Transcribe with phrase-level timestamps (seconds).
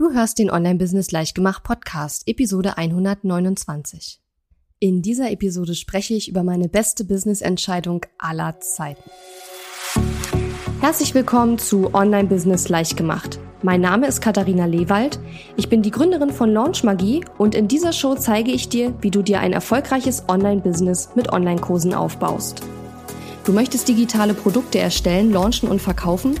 [0.00, 4.18] Du hörst den Online-Business Leichtgemacht Podcast, Episode 129.
[4.78, 9.10] In dieser Episode spreche ich über meine beste Business-Entscheidung aller Zeiten.
[10.80, 13.38] Herzlich willkommen zu Online-Business Leichtgemacht.
[13.60, 15.20] Mein Name ist Katharina Lewald.
[15.58, 19.10] Ich bin die Gründerin von Launch Magie und in dieser Show zeige ich dir, wie
[19.10, 22.62] du dir ein erfolgreiches Online-Business mit Online-Kursen aufbaust.
[23.44, 26.40] Du möchtest digitale Produkte erstellen, launchen und verkaufen?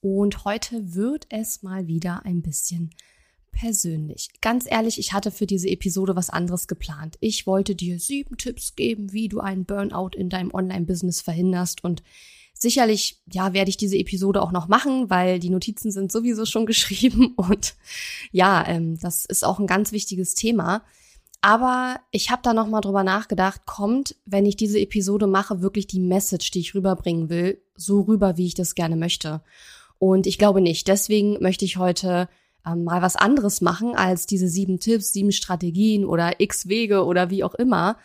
[0.00, 2.90] und heute wird es mal wieder ein bisschen
[3.52, 4.30] persönlich.
[4.40, 7.16] Ganz ehrlich, ich hatte für diese Episode was anderes geplant.
[7.20, 12.02] Ich wollte dir sieben Tipps geben, wie du einen Burnout in deinem Online-Business verhinderst und
[12.60, 16.66] Sicherlich, ja, werde ich diese Episode auch noch machen, weil die Notizen sind sowieso schon
[16.66, 17.76] geschrieben und
[18.32, 20.82] ja, ähm, das ist auch ein ganz wichtiges Thema.
[21.40, 25.86] Aber ich habe da noch mal drüber nachgedacht, kommt, wenn ich diese Episode mache, wirklich
[25.86, 29.40] die Message, die ich rüberbringen will, so rüber, wie ich das gerne möchte.
[29.98, 30.88] Und ich glaube nicht.
[30.88, 32.28] Deswegen möchte ich heute
[32.66, 37.30] ähm, mal was anderes machen als diese sieben Tipps, sieben Strategien oder x Wege oder
[37.30, 37.96] wie auch immer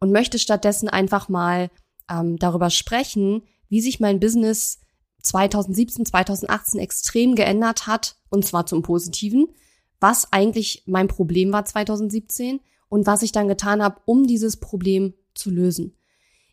[0.00, 1.70] und möchte stattdessen einfach mal
[2.10, 4.80] ähm, darüber sprechen, wie sich mein Business
[5.22, 9.48] 2017, 2018 extrem geändert hat und zwar zum Positiven,
[10.00, 15.14] was eigentlich mein Problem war 2017 und was ich dann getan habe, um dieses Problem
[15.34, 15.97] zu lösen.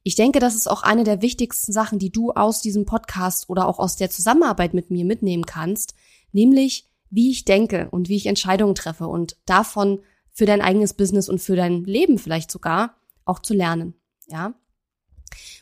[0.08, 3.68] Ich denke, das ist auch eine der wichtigsten Sachen, die du aus diesem Podcast oder
[3.68, 5.96] auch aus der Zusammenarbeit mit mir mitnehmen kannst,
[6.32, 11.28] nämlich wie ich denke und wie ich Entscheidungen treffe und davon für dein eigenes Business
[11.28, 13.96] und für dein Leben vielleicht sogar auch zu lernen.
[14.28, 14.54] Ja.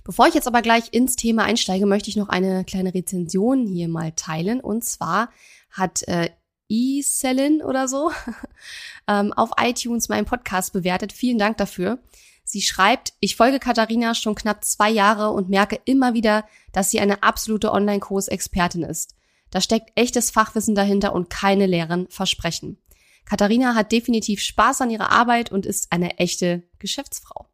[0.04, 3.88] Bevor ich jetzt aber gleich ins Thema einsteige, möchte ich noch eine kleine Rezension hier
[3.88, 4.60] mal teilen.
[4.60, 5.30] Und zwar
[5.72, 6.30] hat äh,
[6.68, 8.12] E-Selin oder so
[9.08, 11.14] ähm, auf iTunes meinen Podcast bewertet.
[11.14, 12.00] Vielen Dank dafür.
[12.54, 17.00] Sie schreibt, ich folge Katharina schon knapp zwei Jahre und merke immer wieder, dass sie
[17.00, 19.16] eine absolute Online-Kurs-Expertin ist.
[19.50, 22.78] Da steckt echtes Fachwissen dahinter und keine leeren Versprechen.
[23.26, 27.48] Katharina hat definitiv Spaß an ihrer Arbeit und ist eine echte Geschäftsfrau.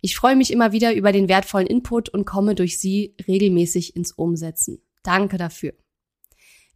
[0.00, 4.12] Ich freue mich immer wieder über den wertvollen Input und komme durch sie regelmäßig ins
[4.12, 4.80] Umsetzen.
[5.02, 5.74] Danke dafür.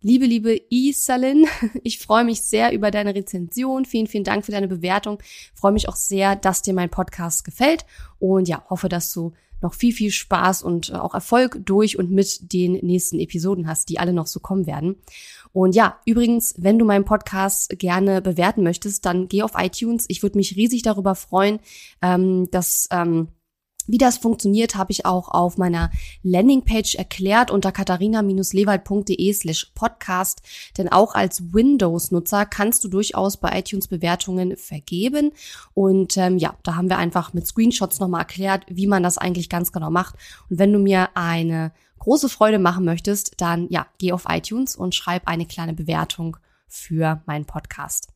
[0.03, 1.47] Liebe, liebe Isalin,
[1.83, 3.84] ich freue mich sehr über deine Rezension.
[3.84, 5.19] Vielen, vielen Dank für deine Bewertung.
[5.21, 7.84] Ich freue mich auch sehr, dass dir mein Podcast gefällt
[8.19, 12.10] und ja, hoffe, dass du noch viel, viel Spaß und äh, auch Erfolg durch und
[12.10, 14.97] mit den nächsten Episoden hast, die alle noch so kommen werden.
[15.53, 20.06] Und ja, übrigens, wenn du meinen Podcast gerne bewerten möchtest, dann geh auf iTunes.
[20.09, 21.59] Ich würde mich riesig darüber freuen,
[22.00, 23.28] ähm, dass ähm,
[23.91, 25.91] wie das funktioniert, habe ich auch auf meiner
[26.23, 30.43] Landingpage erklärt unter katharina-lewald.de slash podcast.
[30.78, 35.33] Denn auch als Windows-Nutzer kannst du durchaus bei iTunes Bewertungen vergeben.
[35.75, 39.49] Und ähm, ja, da haben wir einfach mit Screenshots nochmal erklärt, wie man das eigentlich
[39.49, 40.15] ganz genau macht.
[40.49, 44.95] Und wenn du mir eine große Freude machen möchtest, dann ja, geh auf iTunes und
[44.95, 46.37] schreib eine kleine Bewertung
[46.67, 48.09] für meinen Podcast.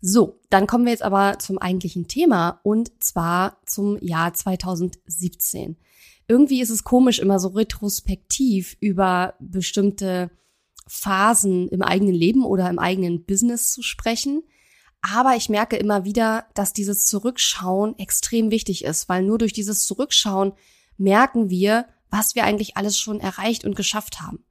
[0.00, 5.76] So, dann kommen wir jetzt aber zum eigentlichen Thema und zwar zum Jahr 2017.
[6.28, 10.30] Irgendwie ist es komisch, immer so retrospektiv über bestimmte
[10.86, 14.42] Phasen im eigenen Leben oder im eigenen Business zu sprechen.
[15.00, 19.86] Aber ich merke immer wieder, dass dieses Zurückschauen extrem wichtig ist, weil nur durch dieses
[19.86, 20.52] Zurückschauen
[20.96, 24.44] merken wir, was wir eigentlich alles schon erreicht und geschafft haben.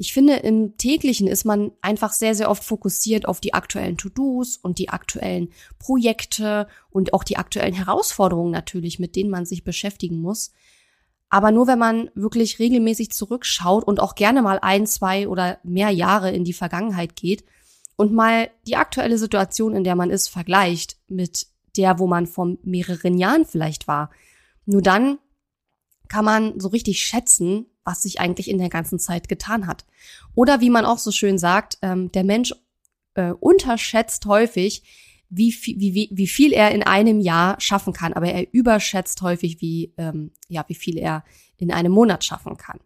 [0.00, 4.56] Ich finde, im täglichen ist man einfach sehr, sehr oft fokussiert auf die aktuellen To-Dos
[4.56, 10.22] und die aktuellen Projekte und auch die aktuellen Herausforderungen natürlich, mit denen man sich beschäftigen
[10.22, 10.52] muss.
[11.28, 15.90] Aber nur wenn man wirklich regelmäßig zurückschaut und auch gerne mal ein, zwei oder mehr
[15.90, 17.44] Jahre in die Vergangenheit geht
[17.96, 21.46] und mal die aktuelle Situation, in der man ist, vergleicht mit
[21.76, 24.08] der, wo man vor mehreren Jahren vielleicht war.
[24.64, 25.18] Nur dann
[26.08, 29.84] kann man so richtig schätzen, was sich eigentlich in der ganzen Zeit getan hat.
[30.34, 32.54] Oder wie man auch so schön sagt, ähm, der Mensch
[33.14, 34.82] äh, unterschätzt häufig,
[35.28, 39.94] wie, wie, wie viel er in einem Jahr schaffen kann, aber er überschätzt häufig, wie,
[39.96, 41.24] ähm, ja, wie viel er
[41.56, 42.80] in einem Monat schaffen kann.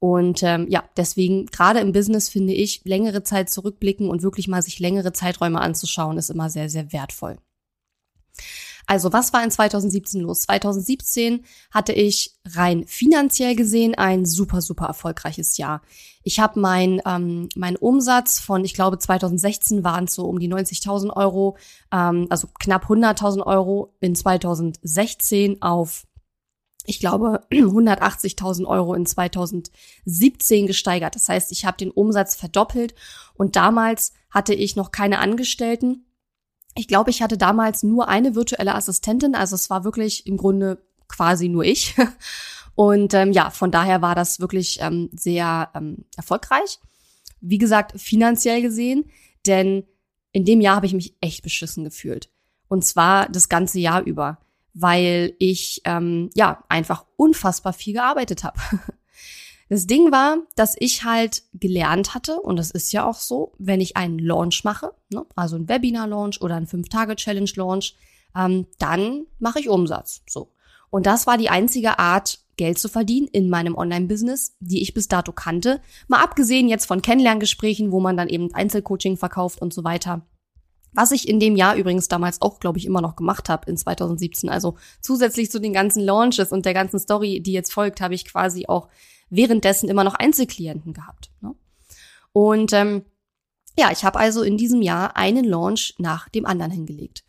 [0.00, 4.60] Und ähm, ja, deswegen gerade im Business finde ich, längere Zeit zurückblicken und wirklich mal
[4.60, 7.38] sich längere Zeiträume anzuschauen, ist immer sehr, sehr wertvoll.
[8.86, 10.42] Also was war in 2017 los?
[10.42, 15.82] 2017 hatte ich rein finanziell gesehen ein super, super erfolgreiches Jahr.
[16.22, 20.48] Ich habe mein, ähm, mein Umsatz von, ich glaube 2016 waren es so um die
[20.48, 21.56] 90.000 Euro,
[21.92, 26.06] ähm, also knapp 100.000 Euro in 2016 auf
[26.86, 31.14] ich glaube, 180.000 Euro in 2017 gesteigert.
[31.14, 32.94] Das heißt, ich habe den Umsatz verdoppelt
[33.34, 36.04] und damals hatte ich noch keine Angestellten
[36.74, 40.82] ich glaube, ich hatte damals nur eine virtuelle Assistentin, also es war wirklich im Grunde
[41.08, 41.94] quasi nur ich.
[42.74, 46.80] Und ähm, ja, von daher war das wirklich ähm, sehr ähm, erfolgreich.
[47.40, 49.04] Wie gesagt, finanziell gesehen,
[49.46, 49.84] denn
[50.32, 52.30] in dem Jahr habe ich mich echt beschissen gefühlt.
[52.66, 54.38] Und zwar das ganze Jahr über,
[54.72, 58.58] weil ich ähm, ja einfach unfassbar viel gearbeitet habe.
[59.68, 63.80] Das Ding war, dass ich halt gelernt hatte, und das ist ja auch so, wenn
[63.80, 67.96] ich einen Launch mache, ne, also ein Webinar-Launch oder ein 5-Tage-Challenge-Launch,
[68.36, 70.22] ähm, dann mache ich Umsatz.
[70.28, 70.52] So.
[70.90, 75.08] Und das war die einzige Art, Geld zu verdienen in meinem Online-Business, die ich bis
[75.08, 75.80] dato kannte.
[76.06, 80.24] Mal abgesehen jetzt von Kennenlerngesprächen, wo man dann eben Einzelcoaching verkauft und so weiter.
[80.92, 83.76] Was ich in dem Jahr übrigens damals auch, glaube ich, immer noch gemacht habe in
[83.76, 84.48] 2017.
[84.48, 88.24] Also zusätzlich zu den ganzen Launches und der ganzen Story, die jetzt folgt, habe ich
[88.24, 88.88] quasi auch
[89.30, 91.30] währenddessen immer noch Einzelklienten gehabt.
[91.40, 91.54] Ne?
[92.32, 93.04] Und ähm,
[93.78, 97.24] ja, ich habe also in diesem Jahr einen Launch nach dem anderen hingelegt.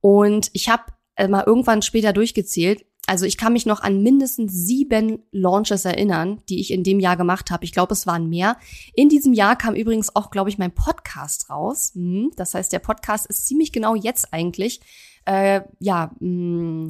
[0.00, 0.84] Und ich habe
[1.16, 2.84] äh, mal irgendwann später durchgezählt.
[3.06, 7.16] Also ich kann mich noch an mindestens sieben Launches erinnern, die ich in dem Jahr
[7.16, 7.64] gemacht habe.
[7.64, 8.56] Ich glaube, es waren mehr.
[8.94, 11.92] In diesem Jahr kam übrigens auch, glaube ich, mein Podcast raus.
[11.94, 14.80] Hm, das heißt, der Podcast ist ziemlich genau jetzt eigentlich,
[15.24, 16.88] äh, ja, mh, hm,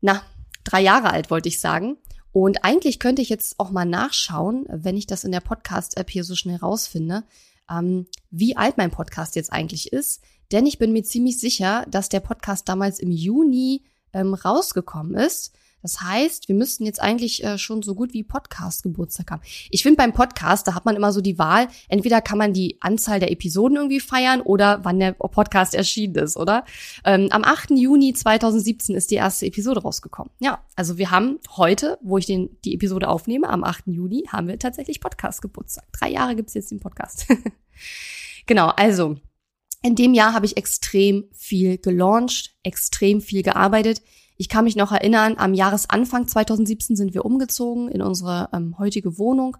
[0.00, 0.22] na,
[0.64, 1.96] drei Jahre alt, wollte ich sagen.
[2.32, 6.24] Und eigentlich könnte ich jetzt auch mal nachschauen, wenn ich das in der Podcast-App hier
[6.24, 7.24] so schnell rausfinde,
[7.68, 10.22] ähm, wie alt mein Podcast jetzt eigentlich ist.
[10.52, 15.52] Denn ich bin mir ziemlich sicher, dass der Podcast damals im Juni ähm, rausgekommen ist.
[15.82, 19.42] Das heißt, wir müssten jetzt eigentlich äh, schon so gut wie Podcast-Geburtstag haben.
[19.70, 22.76] Ich finde beim Podcast, da hat man immer so die Wahl, entweder kann man die
[22.80, 26.64] Anzahl der Episoden irgendwie feiern oder wann der Podcast erschienen ist, oder?
[27.04, 27.70] Ähm, am 8.
[27.70, 30.30] Juni 2017 ist die erste Episode rausgekommen.
[30.38, 33.86] Ja, also wir haben heute, wo ich den, die Episode aufnehme, am 8.
[33.86, 35.84] Juni, haben wir tatsächlich Podcast-Geburtstag.
[35.92, 37.26] Drei Jahre gibt's jetzt den Podcast.
[38.46, 39.16] genau, also
[39.82, 44.02] in dem Jahr habe ich extrem viel gelauncht, extrem viel gearbeitet.
[44.40, 49.18] Ich kann mich noch erinnern, am Jahresanfang 2017 sind wir umgezogen in unsere ähm, heutige
[49.18, 49.58] Wohnung.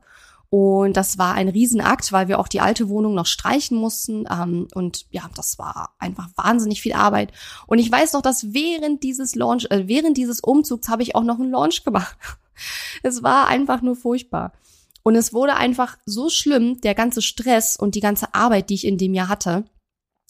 [0.49, 4.25] Und das war ein Riesenakt, weil wir auch die alte Wohnung noch streichen mussten.
[4.31, 7.31] Ähm, und ja, das war einfach wahnsinnig viel Arbeit.
[7.67, 11.25] Und ich weiß noch, dass während dieses Launch, äh, während dieses Umzugs habe ich auch
[11.25, 12.17] noch einen Launch gemacht.
[13.03, 14.55] es war einfach nur furchtbar.
[15.03, 18.87] Und es wurde einfach so schlimm, der ganze Stress und die ganze Arbeit, die ich
[18.87, 19.65] in dem Jahr hatte,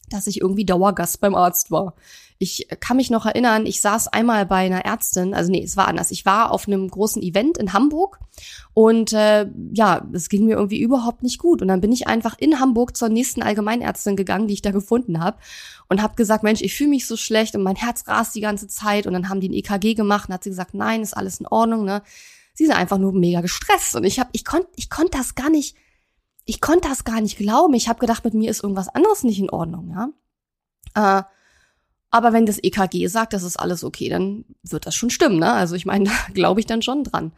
[0.09, 1.95] dass ich irgendwie Dauergast beim Arzt war.
[2.41, 5.87] Ich kann mich noch erinnern, ich saß einmal bei einer Ärztin, also nee, es war
[5.87, 6.09] anders.
[6.09, 8.19] Ich war auf einem großen Event in Hamburg
[8.73, 11.61] und äh, ja, es ging mir irgendwie überhaupt nicht gut.
[11.61, 15.23] Und dann bin ich einfach in Hamburg zur nächsten Allgemeinärztin gegangen, die ich da gefunden
[15.23, 15.37] habe
[15.87, 18.67] und habe gesagt, Mensch, ich fühle mich so schlecht und mein Herz rast die ganze
[18.67, 19.05] Zeit.
[19.05, 21.47] Und dann haben die ein EKG gemacht und hat sie gesagt, nein, ist alles in
[21.47, 21.85] Ordnung.
[21.85, 22.01] Ne?
[22.55, 25.51] Sie sind einfach nur mega gestresst und ich habe, ich konnte, ich konnte das gar
[25.51, 25.75] nicht
[26.45, 27.73] ich konnte das gar nicht glauben.
[27.73, 31.19] Ich habe gedacht, mit mir ist irgendwas anderes nicht in Ordnung, ja.
[31.19, 31.23] Äh,
[32.11, 35.51] aber wenn das EKG sagt, das ist alles okay, dann wird das schon stimmen, ne?
[35.51, 37.31] Also ich meine, da glaube ich dann schon dran.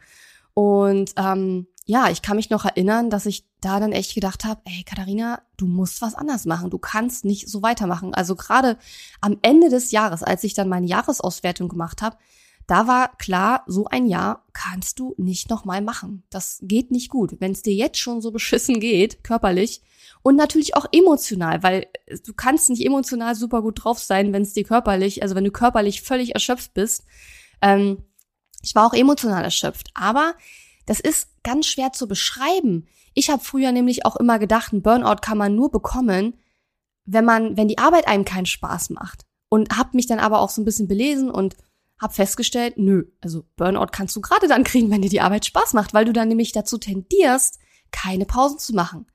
[0.52, 4.60] Und ähm, ja, ich kann mich noch erinnern, dass ich da dann echt gedacht habe,
[4.64, 6.70] ey Katharina, du musst was anders machen.
[6.70, 8.14] Du kannst nicht so weitermachen.
[8.14, 8.78] Also gerade
[9.20, 12.16] am Ende des Jahres, als ich dann meine Jahresauswertung gemacht habe,
[12.66, 16.22] da war klar, so ein Jahr kannst du nicht nochmal machen.
[16.30, 17.36] Das geht nicht gut.
[17.38, 19.82] Wenn es dir jetzt schon so beschissen geht, körperlich,
[20.24, 21.86] und natürlich auch emotional, weil
[22.24, 25.50] du kannst nicht emotional super gut drauf sein, wenn es dir körperlich, also wenn du
[25.50, 27.04] körperlich völlig erschöpft bist.
[27.60, 28.02] Ähm,
[28.62, 30.34] ich war auch emotional erschöpft, aber
[30.86, 32.86] das ist ganz schwer zu beschreiben.
[33.12, 36.38] Ich habe früher nämlich auch immer gedacht, ein Burnout kann man nur bekommen,
[37.04, 39.26] wenn man, wenn die Arbeit einem keinen Spaß macht.
[39.50, 41.54] Und habe mich dann aber auch so ein bisschen belesen und
[42.00, 45.74] habe festgestellt, nö, also Burnout kannst du gerade dann kriegen, wenn dir die Arbeit Spaß
[45.74, 47.58] macht, weil du dann nämlich dazu tendierst,
[47.90, 49.06] keine Pausen zu machen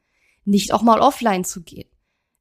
[0.50, 1.90] nicht auch mal offline zu gehen,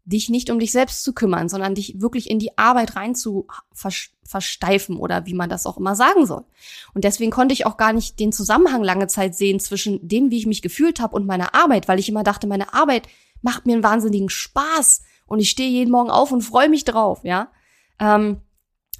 [0.04, 3.46] dich nicht um dich selbst zu kümmern, sondern dich wirklich in die Arbeit rein zu
[4.22, 6.44] versteifen oder wie man das auch immer sagen soll.
[6.94, 10.38] Und deswegen konnte ich auch gar nicht den Zusammenhang lange Zeit sehen zwischen dem, wie
[10.38, 13.08] ich mich gefühlt habe und meiner Arbeit, weil ich immer dachte, meine Arbeit
[13.42, 17.20] macht mir einen wahnsinnigen Spaß und ich stehe jeden Morgen auf und freue mich drauf,
[17.22, 17.50] ja.
[18.00, 18.40] Ähm,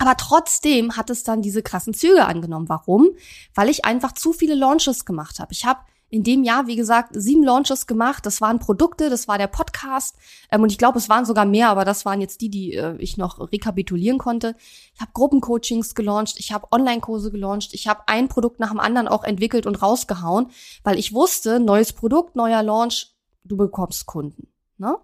[0.01, 2.69] aber trotzdem hat es dann diese krassen Züge angenommen.
[2.69, 3.09] Warum?
[3.55, 5.53] Weil ich einfach zu viele Launches gemacht habe.
[5.53, 8.25] Ich habe in dem Jahr, wie gesagt, sieben Launches gemacht.
[8.25, 10.17] Das waren Produkte, das war der Podcast.
[10.51, 12.97] Ähm, und ich glaube, es waren sogar mehr, aber das waren jetzt die, die äh,
[12.99, 14.57] ich noch rekapitulieren konnte.
[14.95, 19.09] Ich habe Gruppencoachings gelauncht, ich habe Online-Kurse gelauncht, ich habe ein Produkt nach dem anderen
[19.09, 20.51] auch entwickelt und rausgehauen,
[20.83, 24.49] weil ich wusste, neues Produkt, neuer Launch, du bekommst Kunden.
[24.79, 24.97] Ne?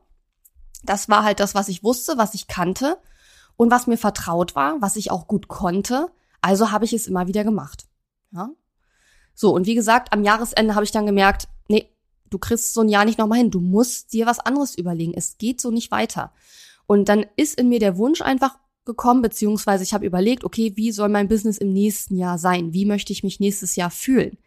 [0.85, 2.99] Das war halt das, was ich wusste, was ich kannte
[3.57, 6.11] und was mir vertraut war, was ich auch gut konnte.
[6.41, 7.87] Also habe ich es immer wieder gemacht.
[8.33, 8.51] Ja?
[9.35, 11.89] So, und wie gesagt, am Jahresende habe ich dann gemerkt, nee,
[12.31, 13.51] du kriegst so ein Jahr nicht nochmal hin.
[13.51, 15.15] Du musst dir was anderes überlegen.
[15.15, 16.33] Es geht so nicht weiter.
[16.87, 20.93] Und dann ist in mir der Wunsch einfach gekommen, beziehungsweise ich habe überlegt, okay, wie
[20.93, 22.73] soll mein Business im nächsten Jahr sein?
[22.73, 24.39] Wie möchte ich mich nächstes Jahr fühlen?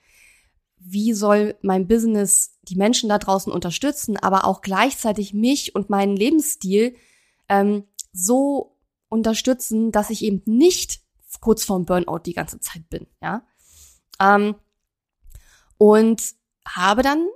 [0.78, 6.16] Wie soll mein Business die Menschen da draußen unterstützen, aber auch gleichzeitig mich und meinen
[6.16, 6.96] Lebensstil
[7.50, 8.78] ähm, so
[9.10, 11.02] unterstützen, dass ich eben nicht
[11.42, 13.44] kurz vorm Burnout die ganze Zeit bin, ja?
[14.20, 14.56] Ähm,
[15.78, 16.22] und
[16.68, 17.28] habe dann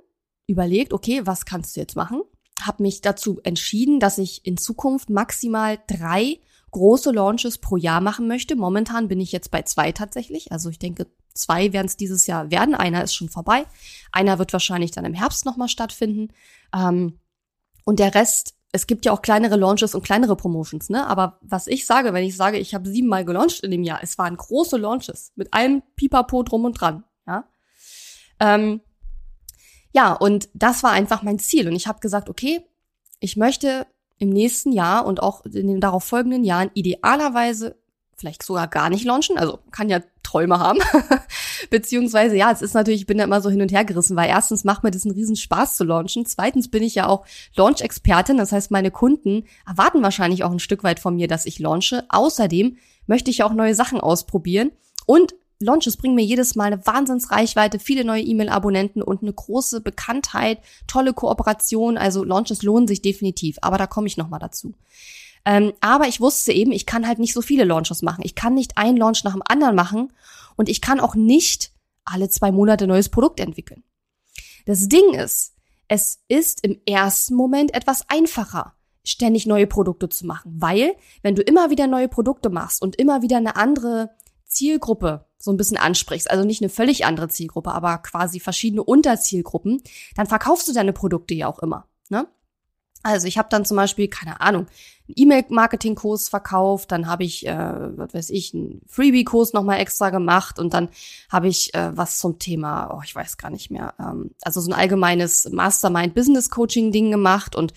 [0.46, 2.22] überlegt, okay, was kannst du jetzt machen?
[2.60, 6.38] Habe mich dazu entschieden, dass ich in Zukunft maximal drei
[6.70, 8.56] große Launches pro Jahr machen möchte.
[8.56, 10.52] Momentan bin ich jetzt bei zwei tatsächlich.
[10.52, 12.74] Also ich denke, zwei werden es dieses Jahr werden.
[12.74, 13.64] Einer ist schon vorbei.
[14.10, 16.28] Einer wird wahrscheinlich dann im Herbst nochmal stattfinden.
[16.74, 17.18] Ähm,
[17.84, 21.06] und der Rest, es gibt ja auch kleinere Launches und kleinere Promotions, ne?
[21.06, 24.16] Aber was ich sage, wenn ich sage, ich habe siebenmal gelauncht in dem Jahr, es
[24.16, 27.44] waren große Launches mit allem Pipapo drum und dran, ja.
[28.42, 28.80] Ähm,
[29.92, 31.68] ja, und das war einfach mein Ziel.
[31.68, 32.60] Und ich habe gesagt, okay,
[33.20, 33.86] ich möchte
[34.18, 37.76] im nächsten Jahr und auch in den darauf folgenden Jahren idealerweise
[38.16, 39.38] vielleicht sogar gar nicht launchen.
[39.38, 40.78] Also kann ja Träume haben.
[41.70, 44.28] Beziehungsweise, ja, es ist natürlich, ich bin da immer so hin und her gerissen, weil
[44.28, 46.26] erstens macht mir das einen riesen Spaß zu launchen.
[46.26, 48.36] Zweitens bin ich ja auch Launch-Expertin.
[48.38, 52.04] Das heißt, meine Kunden erwarten wahrscheinlich auch ein Stück weit von mir, dass ich launche.
[52.08, 54.70] Außerdem möchte ich auch neue Sachen ausprobieren.
[55.06, 60.58] Und Launches bringen mir jedes Mal eine Wahnsinnsreichweite, viele neue E-Mail-Abonnenten und eine große Bekanntheit,
[60.86, 61.96] tolle Kooperation.
[61.96, 64.74] Also Launches lohnen sich definitiv, aber da komme ich nochmal dazu.
[65.44, 68.22] Ähm, aber ich wusste eben, ich kann halt nicht so viele Launches machen.
[68.24, 70.12] Ich kann nicht einen Launch nach dem anderen machen
[70.56, 71.72] und ich kann auch nicht
[72.04, 73.82] alle zwei Monate neues Produkt entwickeln.
[74.66, 75.54] Das Ding ist,
[75.88, 81.42] es ist im ersten Moment etwas einfacher, ständig neue Produkte zu machen, weil wenn du
[81.42, 84.10] immer wieder neue Produkte machst und immer wieder eine andere
[84.52, 89.82] Zielgruppe so ein bisschen ansprichst, also nicht eine völlig andere Zielgruppe, aber quasi verschiedene Unterzielgruppen,
[90.14, 91.88] dann verkaufst du deine Produkte ja auch immer.
[92.10, 92.28] Ne?
[93.02, 94.66] Also ich habe dann zum Beispiel, keine Ahnung,
[95.08, 100.60] einen E-Mail-Marketing-Kurs verkauft, dann habe ich, äh, was weiß ich, einen Freebie-Kurs nochmal extra gemacht
[100.60, 100.88] und dann
[101.28, 104.70] habe ich äh, was zum Thema, oh, ich weiß gar nicht mehr, ähm, also so
[104.70, 107.74] ein allgemeines Mastermind-Business-Coaching-Ding gemacht und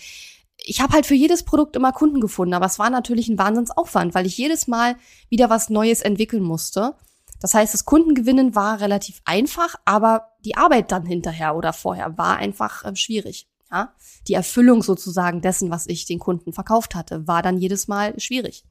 [0.68, 4.16] ich habe halt für jedes Produkt immer Kunden gefunden, aber es war natürlich ein Wahnsinnsaufwand,
[4.16, 4.96] weil ich jedes Mal
[5.30, 6.96] wieder was Neues entwickeln musste.
[7.40, 12.38] Das heißt, das Kundengewinnen war relativ einfach, aber die Arbeit dann hinterher oder vorher war
[12.38, 13.48] einfach äh, schwierig.
[13.72, 13.94] Ja?
[14.28, 18.66] Die Erfüllung sozusagen dessen, was ich den Kunden verkauft hatte, war dann jedes Mal schwierig.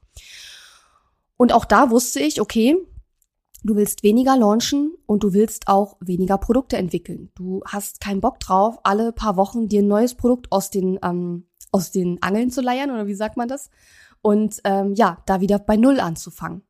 [1.37, 2.77] Und auch da wusste ich, okay,
[3.65, 7.31] du willst weniger launchen und du willst auch weniger Produkte entwickeln.
[7.35, 11.47] Du hast keinen Bock drauf, alle paar Wochen dir ein neues Produkt aus den, ähm,
[11.75, 13.69] aus den Angeln zu leiern, oder wie sagt man das?
[14.23, 16.63] Und ähm, ja, da wieder bei Null anzufangen.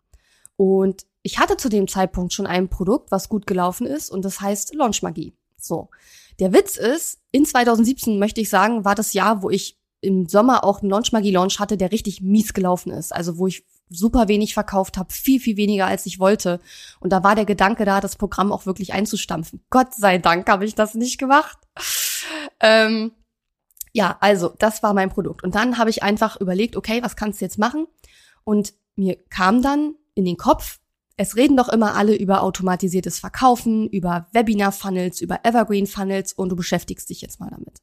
[0.57, 4.41] Und ich hatte zu dem Zeitpunkt schon ein Produkt, was gut gelaufen ist, und das
[4.41, 5.35] heißt Launchmagie.
[5.59, 5.91] So.
[6.41, 10.65] Der Witz ist, in 2017 möchte ich sagen, war das Jahr, wo ich im Sommer
[10.65, 13.15] auch einen Launchmagie-Launch hatte, der richtig mies gelaufen ist.
[13.15, 16.61] Also wo ich super wenig verkauft habe, viel, viel weniger als ich wollte.
[17.01, 19.63] Und da war der Gedanke da, das Programm auch wirklich einzustampfen.
[19.69, 21.59] Gott sei Dank habe ich das nicht gemacht.
[22.61, 23.13] Ähm,
[23.95, 25.45] ja, also das war mein Produkt.
[25.45, 27.87] Und dann habe ich einfach überlegt, okay, was kannst du jetzt machen?
[28.43, 30.81] Und mir kam dann in den Kopf,
[31.17, 37.09] es reden doch immer alle über automatisiertes Verkaufen, über Webinar-Funnels, über Evergreen-Funnels und du beschäftigst
[37.09, 37.83] dich jetzt mal damit.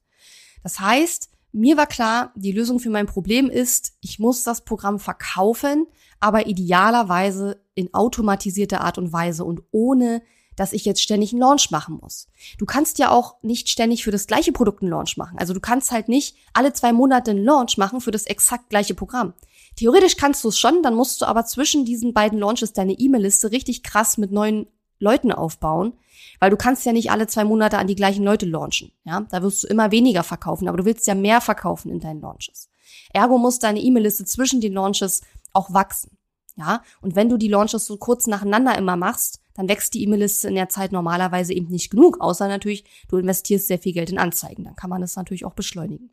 [0.64, 5.00] Das heißt, mir war klar, die Lösung für mein Problem ist, ich muss das Programm
[5.00, 5.88] verkaufen,
[6.20, 10.22] aber idealerweise in automatisierter Art und Weise und ohne,
[10.56, 12.28] dass ich jetzt ständig einen Launch machen muss.
[12.58, 15.38] Du kannst ja auch nicht ständig für das gleiche Produkt einen Launch machen.
[15.38, 18.94] Also du kannst halt nicht alle zwei Monate einen Launch machen für das exakt gleiche
[18.94, 19.34] Programm.
[19.76, 23.52] Theoretisch kannst du es schon, dann musst du aber zwischen diesen beiden Launches deine E-Mail-Liste
[23.52, 24.68] richtig krass mit neuen
[25.00, 25.94] Leuten aufbauen,
[26.40, 28.92] weil du kannst ja nicht alle zwei Monate an die gleichen Leute launchen.
[29.04, 32.22] Ja, da wirst du immer weniger verkaufen, aber du willst ja mehr verkaufen in deinen
[32.22, 32.70] Launches.
[33.14, 35.22] Ergo muss deine E-Mail-Liste zwischen den Launches
[35.54, 36.18] auch wachsen.
[36.58, 40.48] Ja, und wenn du die Launches so kurz nacheinander immer machst, dann wächst die E-Mail-Liste
[40.48, 44.18] in der Zeit normalerweise eben nicht genug, außer natürlich, du investierst sehr viel Geld in
[44.18, 44.64] Anzeigen.
[44.64, 46.12] Dann kann man das natürlich auch beschleunigen.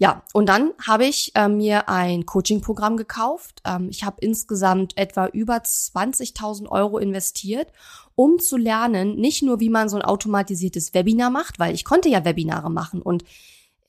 [0.00, 3.62] Ja, und dann habe ich äh, mir ein Coaching-Programm gekauft.
[3.64, 7.72] Ähm, ich habe insgesamt etwa über 20.000 Euro investiert,
[8.14, 12.08] um zu lernen, nicht nur, wie man so ein automatisiertes Webinar macht, weil ich konnte
[12.08, 13.24] ja Webinare machen und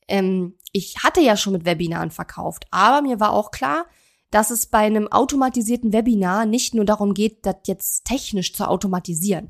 [0.08, 3.86] ähm, ich hatte ja schon mit Webinaren verkauft, aber mir war auch klar,
[4.30, 9.48] dass es bei einem automatisierten Webinar nicht nur darum geht, das jetzt technisch zu automatisieren,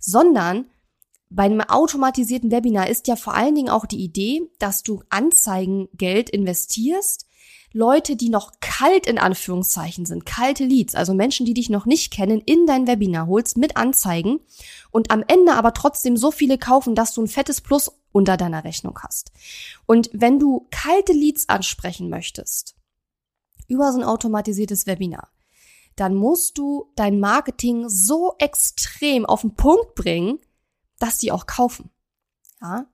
[0.00, 0.66] sondern
[1.28, 6.30] bei einem automatisierten Webinar ist ja vor allen Dingen auch die Idee, dass du Anzeigengeld
[6.30, 7.26] investierst,
[7.72, 12.10] Leute, die noch kalt in Anführungszeichen sind, kalte Leads, also Menschen, die dich noch nicht
[12.10, 14.40] kennen, in dein Webinar holst mit Anzeigen
[14.90, 18.64] und am Ende aber trotzdem so viele kaufen, dass du ein fettes Plus unter deiner
[18.64, 19.30] Rechnung hast.
[19.84, 22.75] Und wenn du kalte Leads ansprechen möchtest,
[23.68, 25.28] über so ein automatisiertes Webinar,
[25.96, 30.38] dann musst du dein Marketing so extrem auf den Punkt bringen,
[30.98, 31.90] dass die auch kaufen.
[32.60, 32.86] Ja,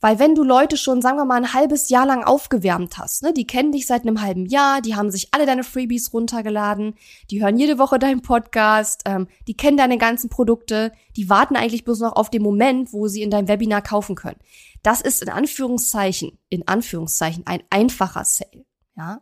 [0.00, 3.32] weil wenn du Leute schon, sagen wir mal, ein halbes Jahr lang aufgewärmt hast, ne,
[3.32, 6.94] die kennen dich seit einem halben Jahr, die haben sich alle deine Freebies runtergeladen,
[7.30, 11.84] die hören jede Woche deinen Podcast, ähm, die kennen deine ganzen Produkte, die warten eigentlich
[11.84, 14.40] bloß noch auf den Moment, wo sie in deinem Webinar kaufen können.
[14.82, 18.64] Das ist in Anführungszeichen, in Anführungszeichen ein einfacher Sale,
[18.96, 19.20] ja.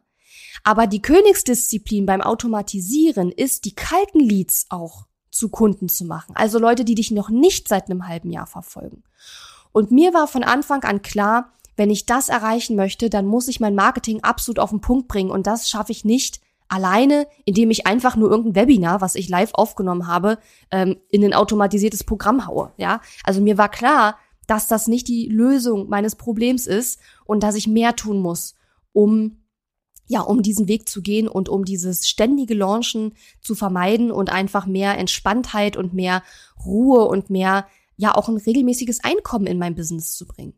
[0.65, 6.35] Aber die Königsdisziplin beim Automatisieren ist, die kalten Leads auch zu Kunden zu machen.
[6.37, 9.03] Also Leute, die dich noch nicht seit einem halben Jahr verfolgen.
[9.73, 13.61] Und mir war von Anfang an klar, wenn ich das erreichen möchte, dann muss ich
[13.61, 15.31] mein Marketing absolut auf den Punkt bringen.
[15.31, 19.55] Und das schaffe ich nicht alleine, indem ich einfach nur irgendein Webinar, was ich live
[19.55, 20.39] aufgenommen habe,
[20.71, 22.73] ähm, in ein automatisiertes Programm haue.
[22.77, 27.55] Ja, also mir war klar, dass das nicht die Lösung meines Problems ist und dass
[27.55, 28.55] ich mehr tun muss,
[28.93, 29.38] um
[30.09, 34.67] ja, um diesen Weg zu gehen und um dieses ständige Launchen zu vermeiden und einfach
[34.67, 36.23] mehr Entspanntheit und mehr
[36.65, 40.55] Ruhe und mehr, ja, auch ein regelmäßiges Einkommen in mein Business zu bringen.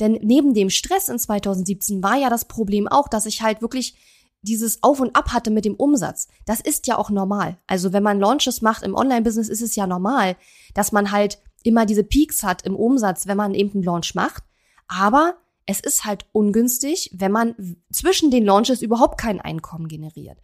[0.00, 3.94] Denn neben dem Stress in 2017 war ja das Problem auch, dass ich halt wirklich
[4.42, 6.28] dieses Auf und Ab hatte mit dem Umsatz.
[6.44, 7.58] Das ist ja auch normal.
[7.66, 10.36] Also wenn man Launches macht im Online-Business, ist es ja normal,
[10.74, 14.44] dass man halt immer diese Peaks hat im Umsatz, wenn man eben einen Launch macht.
[14.86, 15.36] Aber
[15.68, 20.38] es ist halt ungünstig, wenn man zwischen den Launches überhaupt kein Einkommen generiert.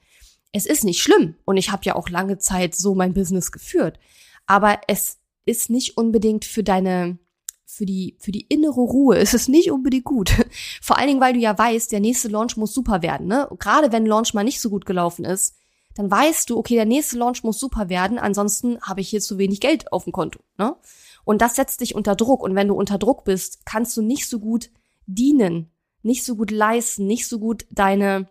[0.52, 3.98] Es ist nicht schlimm und ich habe ja auch lange Zeit so mein Business geführt,
[4.46, 5.16] aber es
[5.46, 7.18] ist nicht unbedingt für deine
[7.64, 10.30] für die für die innere Ruhe ist es nicht unbedingt gut.
[10.82, 13.48] Vor allen Dingen, weil du ja weißt, der nächste Launch muss super werden, ne?
[13.58, 15.56] Gerade wenn Launch mal nicht so gut gelaufen ist,
[15.94, 19.38] dann weißt du, okay, der nächste Launch muss super werden, ansonsten habe ich hier zu
[19.38, 20.76] wenig Geld auf dem Konto, ne?
[21.24, 24.28] Und das setzt dich unter Druck und wenn du unter Druck bist, kannst du nicht
[24.28, 24.68] so gut
[25.06, 25.70] dienen,
[26.02, 28.28] nicht so gut leisten, nicht so gut deine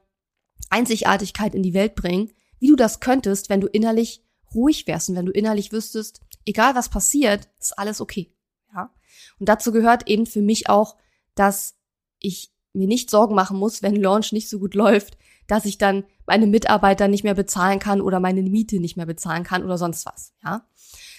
[0.69, 5.15] Einzigartigkeit in die Welt bringen, wie du das könntest, wenn du innerlich ruhig wärst und
[5.15, 8.33] wenn du innerlich wüsstest, egal was passiert, ist alles okay.
[8.73, 8.93] Ja?
[9.39, 10.97] Und dazu gehört eben für mich auch,
[11.35, 11.75] dass
[12.19, 15.17] ich mir nicht Sorgen machen muss, wenn Launch nicht so gut läuft,
[15.53, 19.43] dass ich dann meine Mitarbeiter nicht mehr bezahlen kann oder meine Miete nicht mehr bezahlen
[19.43, 20.65] kann oder sonst was, ja.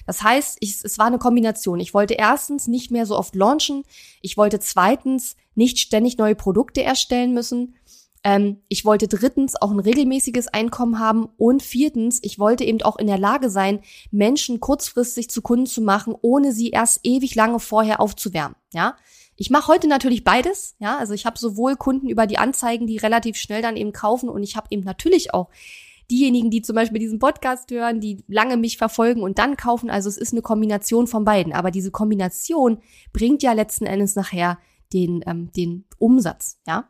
[0.07, 1.79] Das heißt, ich, es war eine Kombination.
[1.79, 3.85] Ich wollte erstens nicht mehr so oft launchen.
[4.23, 7.77] Ich wollte zweitens nicht ständig neue Produkte erstellen müssen.
[8.25, 11.29] Ähm, ich wollte drittens auch ein regelmäßiges Einkommen haben.
[11.38, 15.81] Und viertens, ich wollte eben auch in der Lage sein, Menschen kurzfristig zu Kunden zu
[15.81, 18.57] machen, ohne sie erst ewig lange vorher aufzuwärmen.
[18.73, 18.97] Ja.
[19.37, 22.99] Ich mache heute natürlich beides, ja, also ich habe sowohl Kunden über die Anzeigen, die
[22.99, 25.51] relativ schnell dann eben kaufen und ich habe eben natürlich auch
[26.11, 29.90] diejenigen, die zum Beispiel diesen Podcast hören, die lange mich verfolgen und dann kaufen.
[29.90, 31.53] Also es ist eine Kombination von beiden.
[31.53, 32.79] Aber diese Kombination
[33.12, 34.59] bringt ja letzten Endes nachher
[34.92, 36.88] den, ähm, den Umsatz, ja.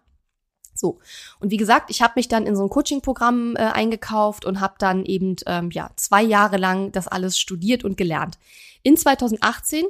[0.77, 0.99] So.
[1.39, 4.75] Und wie gesagt, ich habe mich dann in so ein Coaching-Programm äh, eingekauft und habe
[4.79, 8.39] dann eben ähm, ja zwei Jahre lang das alles studiert und gelernt.
[8.83, 9.85] In 2018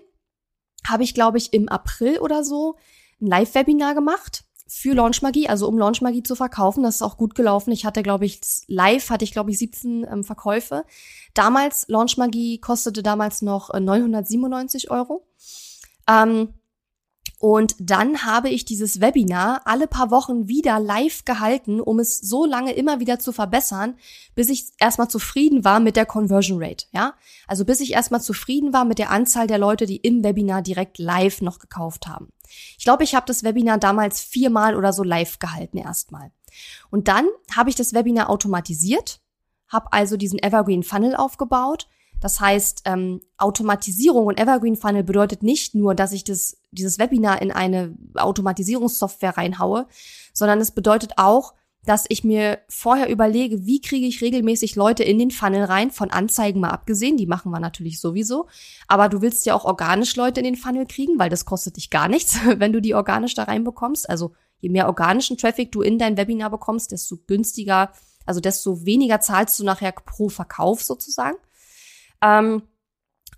[0.87, 2.77] habe ich, glaube ich, im April oder so
[3.21, 6.83] ein Live-Webinar gemacht für Launchmagie, also um Launchmagie zu verkaufen.
[6.83, 7.71] Das ist auch gut gelaufen.
[7.71, 10.85] Ich hatte, glaube ich, live hatte ich, glaube ich, 17 ähm, Verkäufe.
[11.35, 15.27] Damals, Launchmagie kostete damals noch äh, 997 Euro.
[16.09, 16.55] Ähm,
[17.39, 22.45] und dann habe ich dieses Webinar alle paar Wochen wieder live gehalten, um es so
[22.45, 23.97] lange immer wieder zu verbessern,
[24.35, 27.15] bis ich erstmal zufrieden war mit der Conversion Rate, ja?
[27.47, 30.99] Also bis ich erstmal zufrieden war mit der Anzahl der Leute, die im Webinar direkt
[30.99, 32.29] live noch gekauft haben.
[32.79, 36.31] Ich glaube, ich habe das Webinar damals viermal oder so live gehalten erstmal.
[36.91, 39.21] Und dann habe ich das Webinar automatisiert,
[39.69, 41.89] habe also diesen Evergreen Funnel aufgebaut,
[42.21, 47.43] das heißt, ähm, Automatisierung und Evergreen Funnel bedeutet nicht nur, dass ich das, dieses Webinar
[47.43, 49.87] in eine Automatisierungssoftware reinhaue,
[50.33, 55.19] sondern es bedeutet auch, dass ich mir vorher überlege, wie kriege ich regelmäßig Leute in
[55.19, 58.47] den Funnel rein, von Anzeigen mal abgesehen, die machen wir natürlich sowieso,
[58.89, 61.91] aber du willst ja auch organisch Leute in den Funnel kriegen, weil das kostet dich
[61.91, 65.99] gar nichts, wenn du die organisch da reinbekommst, also je mehr organischen Traffic du in
[65.99, 67.93] dein Webinar bekommst, desto günstiger,
[68.25, 71.37] also desto weniger zahlst du nachher pro Verkauf sozusagen.
[72.25, 72.63] Ähm,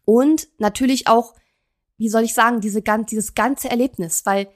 [0.05, 1.35] und natürlich auch,
[1.99, 4.49] wie soll ich sagen, diese, dieses ganze Erlebnis, weil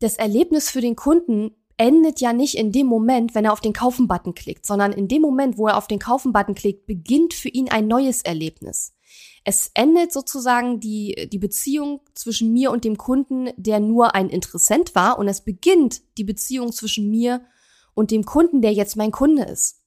[0.00, 3.72] das Erlebnis für den Kunden endet ja nicht in dem Moment, wenn er auf den
[3.72, 7.70] Kaufen-Button klickt, sondern in dem Moment, wo er auf den Kaufen-Button klickt, beginnt für ihn
[7.70, 8.94] ein neues Erlebnis.
[9.44, 14.94] Es endet sozusagen die, die Beziehung zwischen mir und dem Kunden, der nur ein Interessent
[14.94, 17.42] war, und es beginnt die Beziehung zwischen mir
[17.94, 19.82] und dem Kunden, der jetzt mein Kunde ist.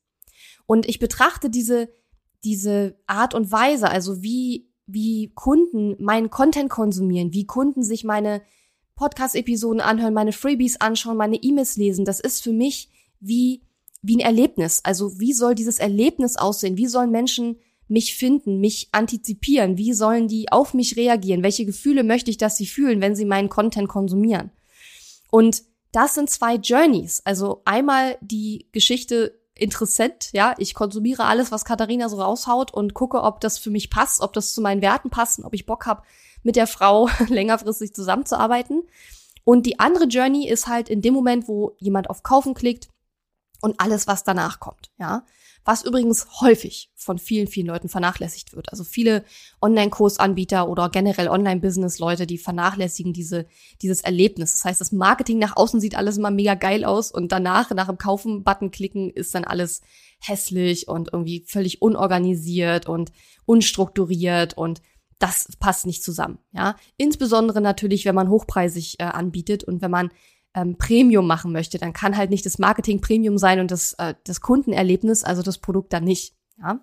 [0.65, 1.89] Und ich betrachte diese,
[2.43, 8.41] diese Art und Weise, also wie, wie Kunden meinen Content konsumieren, wie Kunden sich meine
[8.95, 13.63] Podcast-Episoden anhören, meine Freebies anschauen, meine E-Mails lesen, das ist für mich wie,
[14.01, 14.82] wie ein Erlebnis.
[14.84, 16.77] Also wie soll dieses Erlebnis aussehen?
[16.77, 19.77] Wie sollen Menschen mich finden, mich antizipieren?
[19.77, 21.43] Wie sollen die auf mich reagieren?
[21.43, 24.51] Welche Gefühle möchte ich, dass sie fühlen, wenn sie meinen Content konsumieren?
[25.32, 27.21] Und das sind zwei Journeys.
[27.25, 33.23] Also einmal die Geschichte interessant, ja, ich konsumiere alles, was Katharina so raushaut und gucke,
[33.23, 35.86] ob das für mich passt, ob das zu meinen Werten passt und ob ich Bock
[35.86, 36.04] habe,
[36.43, 38.84] mit der Frau längerfristig zusammenzuarbeiten.
[39.45, 42.89] Und die andere Journey ist halt in dem Moment, wo jemand auf Kaufen klickt
[43.62, 45.26] und alles, was danach kommt, ja.
[45.65, 48.71] Was übrigens häufig von vielen, vielen Leuten vernachlässigt wird.
[48.71, 49.23] Also viele
[49.62, 53.45] Online-Kursanbieter oder generell Online-Business-Leute, die vernachlässigen diese,
[53.82, 54.54] dieses Erlebnis.
[54.54, 57.88] Das heißt, das Marketing nach außen sieht alles immer mega geil aus und danach, nach
[57.88, 59.82] dem Kaufen-Button klicken, ist dann alles
[60.19, 63.12] hässlich und irgendwie völlig unorganisiert und
[63.45, 64.82] unstrukturiert und
[65.19, 66.76] das passt nicht zusammen, ja.
[66.97, 70.10] Insbesondere natürlich, wenn man hochpreisig äh, anbietet und wenn man
[70.53, 74.13] ähm, Premium machen möchte, dann kann halt nicht das Marketing Premium sein und das, äh,
[74.23, 76.35] das Kundenerlebnis, also das Produkt dann nicht.
[76.59, 76.79] Ja?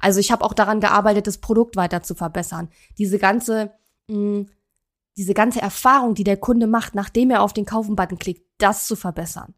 [0.00, 2.68] Also ich habe auch daran gearbeitet, das Produkt weiter zu verbessern.
[2.98, 3.72] Diese ganze,
[4.08, 4.50] mh, mm,
[5.16, 8.96] diese ganze Erfahrung, die der Kunde macht, nachdem er auf den Kaufen-Button klickt, das zu
[8.96, 9.54] verbessern.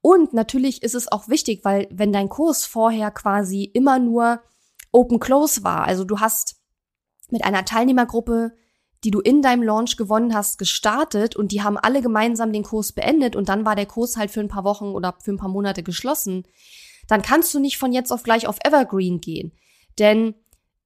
[0.00, 4.42] Und natürlich ist es auch wichtig, weil wenn dein Kurs vorher quasi immer nur
[4.92, 6.56] Open Close war, also du hast
[7.30, 8.52] mit einer Teilnehmergruppe,
[9.04, 12.92] die du in deinem Launch gewonnen hast, gestartet und die haben alle gemeinsam den Kurs
[12.92, 15.48] beendet und dann war der Kurs halt für ein paar Wochen oder für ein paar
[15.48, 16.44] Monate geschlossen,
[17.08, 19.52] dann kannst du nicht von jetzt auf gleich auf Evergreen gehen.
[19.98, 20.34] Denn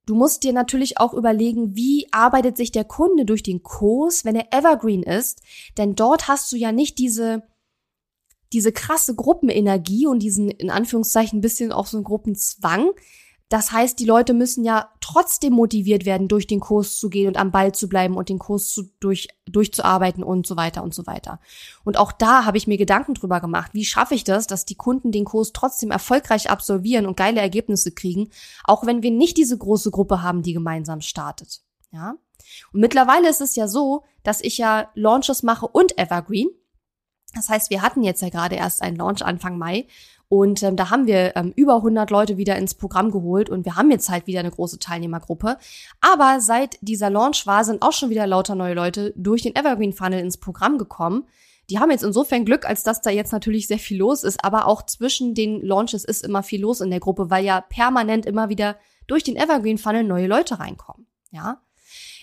[0.06, 4.36] du musst dir natürlich auch überlegen, wie arbeitet sich der Kunde durch den Kurs, wenn
[4.36, 5.42] er Evergreen ist.
[5.76, 7.42] Denn dort hast du ja nicht diese,
[8.52, 12.92] diese krasse Gruppenenergie und diesen, in Anführungszeichen, bisschen auch so einen Gruppenzwang,
[13.48, 17.36] das heißt, die Leute müssen ja trotzdem motiviert werden, durch den Kurs zu gehen und
[17.36, 21.06] am Ball zu bleiben und den Kurs zu, durch, durchzuarbeiten und so weiter und so
[21.06, 21.38] weiter.
[21.84, 23.70] Und auch da habe ich mir Gedanken drüber gemacht.
[23.72, 27.92] Wie schaffe ich das, dass die Kunden den Kurs trotzdem erfolgreich absolvieren und geile Ergebnisse
[27.92, 28.30] kriegen,
[28.64, 31.60] auch wenn wir nicht diese große Gruppe haben, die gemeinsam startet.
[31.92, 32.16] Ja?
[32.72, 36.48] Und mittlerweile ist es ja so, dass ich ja Launches mache und Evergreen.
[37.34, 39.86] Das heißt, wir hatten jetzt ja gerade erst einen Launch Anfang Mai
[40.28, 43.76] und ähm, da haben wir ähm, über 100 Leute wieder ins Programm geholt und wir
[43.76, 45.56] haben jetzt halt wieder eine große Teilnehmergruppe.
[46.00, 49.92] Aber seit dieser Launch war, sind auch schon wieder lauter neue Leute durch den Evergreen
[49.92, 51.26] Funnel ins Programm gekommen.
[51.70, 54.66] Die haben jetzt insofern Glück, als dass da jetzt natürlich sehr viel los ist, aber
[54.66, 58.48] auch zwischen den Launches ist immer viel los in der Gruppe, weil ja permanent immer
[58.48, 61.06] wieder durch den Evergreen Funnel neue Leute reinkommen.
[61.30, 61.60] Ja,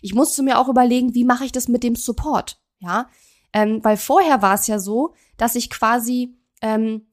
[0.02, 2.58] ich musste mir auch überlegen, wie mache ich das mit dem Support?
[2.80, 3.10] Ja,
[3.54, 7.06] ähm, weil vorher war es ja so, dass ich quasi ähm,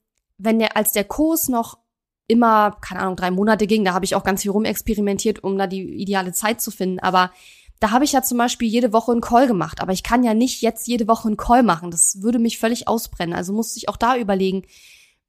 [0.43, 1.79] wenn der, als der Kurs noch
[2.27, 5.67] immer, keine Ahnung, drei Monate ging, da habe ich auch ganz viel rumexperimentiert, um da
[5.67, 7.01] die ideale Zeit zu finden.
[7.01, 7.31] Aber
[7.81, 9.81] da habe ich ja zum Beispiel jede Woche einen Call gemacht.
[9.81, 11.91] Aber ich kann ja nicht jetzt jede Woche einen Call machen.
[11.91, 13.35] Das würde mich völlig ausbrennen.
[13.35, 14.63] Also musste ich auch da überlegen,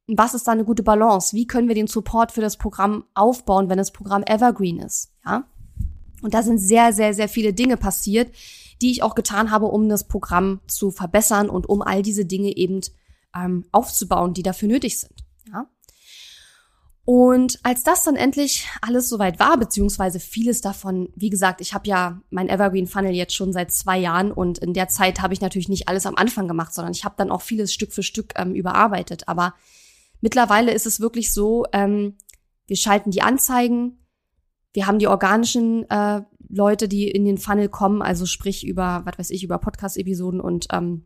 [0.07, 1.35] was ist da eine gute Balance?
[1.35, 5.11] Wie können wir den Support für das Programm aufbauen, wenn das Programm Evergreen ist?
[5.25, 5.45] Ja.
[6.21, 8.31] Und da sind sehr, sehr, sehr viele Dinge passiert,
[8.81, 12.55] die ich auch getan habe, um das Programm zu verbessern und um all diese Dinge
[12.55, 12.81] eben
[13.35, 15.13] ähm, aufzubauen, die dafür nötig sind.
[15.51, 15.67] Ja?
[17.03, 21.87] Und als das dann endlich alles soweit war, beziehungsweise vieles davon, wie gesagt, ich habe
[21.87, 25.41] ja mein Evergreen Funnel jetzt schon seit zwei Jahren und in der Zeit habe ich
[25.41, 28.33] natürlich nicht alles am Anfang gemacht, sondern ich habe dann auch vieles Stück für Stück
[28.35, 29.27] ähm, überarbeitet.
[29.27, 29.55] Aber
[30.21, 32.17] mittlerweile ist es wirklich so, ähm,
[32.67, 33.97] wir schalten die Anzeigen,
[34.73, 39.17] wir haben die organischen äh, Leute, die in den Funnel kommen, also sprich über, was
[39.17, 41.05] weiß ich, über Podcast-Episoden und ähm,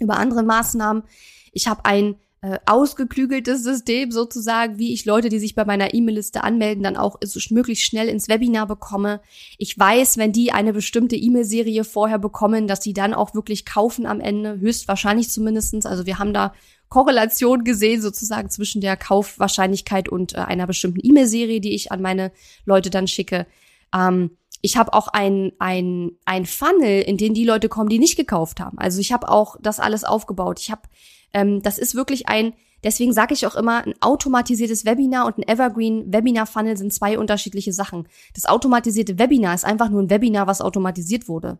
[0.00, 1.04] über andere Maßnahmen.
[1.52, 6.42] Ich habe ein äh, ausgeklügeltes System sozusagen, wie ich Leute, die sich bei meiner E-Mail-Liste
[6.42, 9.20] anmelden, dann auch so möglichst schnell ins Webinar bekomme.
[9.58, 14.06] Ich weiß, wenn die eine bestimmte E-Mail-Serie vorher bekommen, dass die dann auch wirklich kaufen
[14.06, 15.84] am Ende, höchstwahrscheinlich zumindestens.
[15.84, 16.54] Also wir haben da
[16.88, 22.32] Korrelation gesehen sozusagen zwischen der Kaufwahrscheinlichkeit und äh, einer bestimmten E-Mail-Serie, die ich an meine
[22.64, 23.46] Leute dann schicke.
[23.94, 24.30] Ähm,
[24.62, 28.60] ich habe auch ein, ein, ein Funnel, in den die Leute kommen, die nicht gekauft
[28.60, 28.78] haben.
[28.78, 30.58] Also ich habe auch das alles aufgebaut.
[30.60, 30.82] Ich habe,
[31.32, 32.52] ähm, das ist wirklich ein,
[32.84, 37.18] deswegen sage ich auch immer, ein automatisiertes Webinar und ein Evergreen Webinar Funnel sind zwei
[37.18, 38.08] unterschiedliche Sachen.
[38.34, 41.58] Das automatisierte Webinar ist einfach nur ein Webinar, was automatisiert wurde.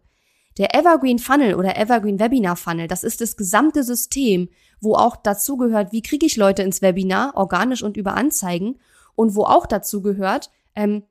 [0.59, 4.49] Der Evergreen Funnel oder Evergreen Webinar Funnel, das ist das gesamte System,
[4.81, 8.79] wo auch dazu gehört, wie kriege ich Leute ins Webinar, organisch und über Anzeigen
[9.15, 11.05] und wo auch dazu gehört, ähm,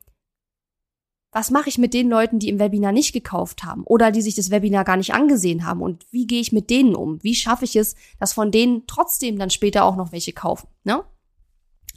[1.31, 4.35] was mache ich mit den Leuten, die im Webinar nicht gekauft haben oder die sich
[4.35, 7.21] das Webinar gar nicht angesehen haben und wie gehe ich mit denen um?
[7.23, 10.67] Wie schaffe ich es, dass von denen trotzdem dann später auch noch welche kaufen?
[10.83, 11.03] Ne?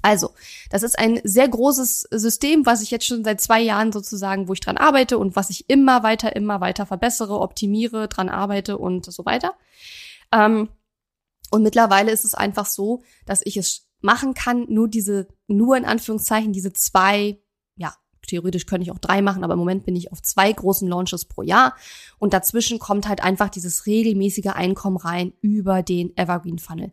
[0.03, 0.31] Also,
[0.69, 4.53] das ist ein sehr großes System, was ich jetzt schon seit zwei Jahren sozusagen, wo
[4.53, 9.11] ich dran arbeite und was ich immer weiter, immer weiter verbessere, optimiere, dran arbeite und
[9.11, 9.55] so weiter.
[10.33, 10.69] Ähm,
[11.51, 15.85] und mittlerweile ist es einfach so, dass ich es machen kann, nur diese, nur in
[15.85, 17.39] Anführungszeichen diese zwei
[18.27, 21.25] theoretisch könnte ich auch drei machen, aber im Moment bin ich auf zwei großen Launches
[21.25, 21.75] pro Jahr.
[22.19, 26.93] Und dazwischen kommt halt einfach dieses regelmäßige Einkommen rein über den Evergreen Funnel.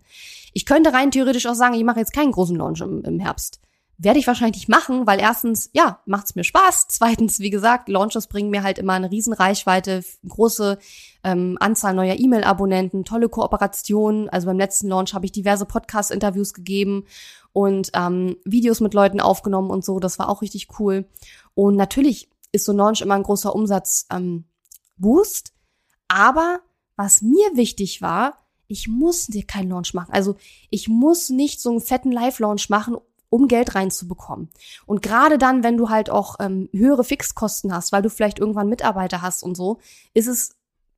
[0.54, 3.60] Ich könnte rein theoretisch auch sagen, ich mache jetzt keinen großen Launch im, im Herbst.
[4.02, 6.88] Werde ich wahrscheinlich nicht machen, weil erstens, ja, macht's mir Spaß.
[6.90, 10.80] Zweitens, wie gesagt, Launches bringen mir halt immer eine riesen Reichweite, große
[11.26, 14.30] ähm, Anzahl neuer E-Mail-Abonnenten, tolle Kooperationen.
[14.30, 17.06] Also beim letzten Launch habe ich diverse Podcast-Interviews gegeben
[17.52, 20.00] und ähm, Videos mit Leuten aufgenommen und so.
[20.00, 21.06] Das war auch richtig cool.
[21.54, 24.08] Und natürlich ist so ein Launch immer ein großer Umsatzboost.
[24.12, 24.46] Ähm,
[24.98, 25.54] Boost.
[26.08, 26.60] aber
[26.98, 30.14] was mir wichtig war, ich muss dir keinen Launch machen.
[30.14, 30.36] Also
[30.70, 32.98] ich muss nicht so einen fetten Live-Launch machen,
[33.30, 34.50] um Geld reinzubekommen.
[34.86, 38.70] Und gerade dann, wenn du halt auch ähm, höhere Fixkosten hast, weil du vielleicht irgendwann
[38.70, 39.78] Mitarbeiter hast und so,
[40.14, 40.56] ist es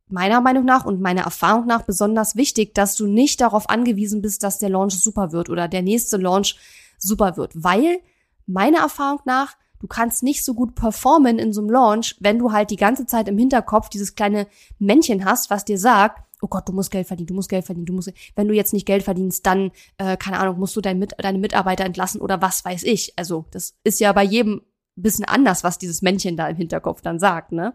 [0.08, 4.44] meiner Meinung nach und meiner Erfahrung nach besonders wichtig, dass du nicht darauf angewiesen bist,
[4.44, 6.58] dass der Launch super wird oder der nächste Launch
[6.98, 8.00] super wird, weil
[8.46, 12.52] meiner Erfahrung nach du kannst nicht so gut performen in so einem Launch, wenn du
[12.52, 16.68] halt die ganze Zeit im Hinterkopf dieses kleine Männchen hast, was dir sagt, oh Gott,
[16.68, 19.04] du musst Geld verdienen, du musst Geld verdienen, du musst, wenn du jetzt nicht Geld
[19.04, 22.84] verdienst, dann, äh, keine Ahnung, musst du dein Mit deine Mitarbeiter entlassen oder was weiß
[22.84, 23.14] ich.
[23.18, 24.62] Also das ist ja bei jedem
[24.96, 27.74] bisschen anders, was dieses Männchen da im Hinterkopf dann sagt, ne?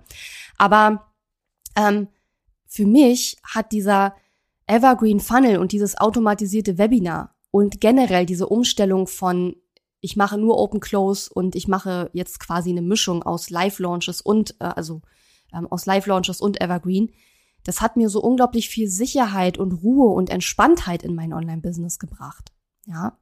[0.58, 1.06] Aber
[1.76, 2.08] ähm,
[2.66, 4.14] für mich hat dieser
[4.66, 9.56] Evergreen Funnel und dieses automatisierte Webinar und generell diese Umstellung von
[10.00, 14.20] ich mache nur Open Close und ich mache jetzt quasi eine Mischung aus Live Launches
[14.20, 15.02] und äh, also
[15.52, 17.12] ähm, aus Live Launches und Evergreen.
[17.66, 21.98] Das hat mir so unglaublich viel Sicherheit und Ruhe und Entspanntheit in mein Online Business
[21.98, 22.52] gebracht.
[22.86, 23.18] Ja.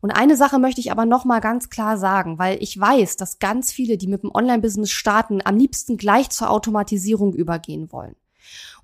[0.00, 3.40] Und eine Sache möchte ich aber noch mal ganz klar sagen, weil ich weiß, dass
[3.40, 8.14] ganz viele, die mit dem Online Business starten, am liebsten gleich zur Automatisierung übergehen wollen.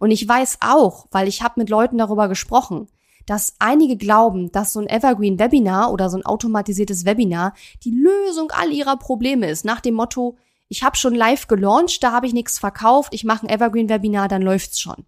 [0.01, 2.89] Und ich weiß auch, weil ich habe mit Leuten darüber gesprochen,
[3.25, 8.51] dass einige glauben, dass so ein Evergreen Webinar oder so ein automatisiertes Webinar die Lösung
[8.51, 10.37] all ihrer Probleme ist, nach dem Motto,
[10.73, 14.27] ich habe schon live gelauncht, da habe ich nichts verkauft, ich mache ein Evergreen Webinar,
[14.27, 15.05] dann läuft's schon.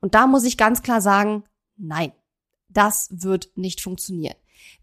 [0.00, 1.44] Und da muss ich ganz klar sagen,
[1.76, 2.10] nein,
[2.68, 4.34] das wird nicht funktionieren.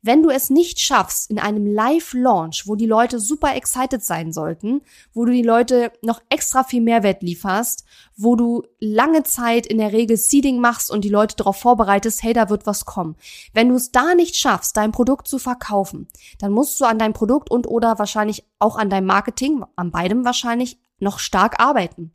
[0.02, 4.82] Wenn du es nicht schaffst in einem Live-Launch, wo die Leute super excited sein sollten,
[5.14, 7.86] wo du die Leute noch extra viel Mehrwert lieferst,
[8.18, 12.34] wo du lange Zeit in der Regel Seeding machst und die Leute darauf vorbereitest, hey,
[12.34, 13.16] da wird was kommen.
[13.54, 16.08] Wenn du es da nicht schaffst, dein Produkt zu verkaufen,
[16.40, 20.26] dann musst du an deinem Produkt und oder wahrscheinlich auch an deinem Marketing, an beidem
[20.26, 22.14] wahrscheinlich, noch stark arbeiten.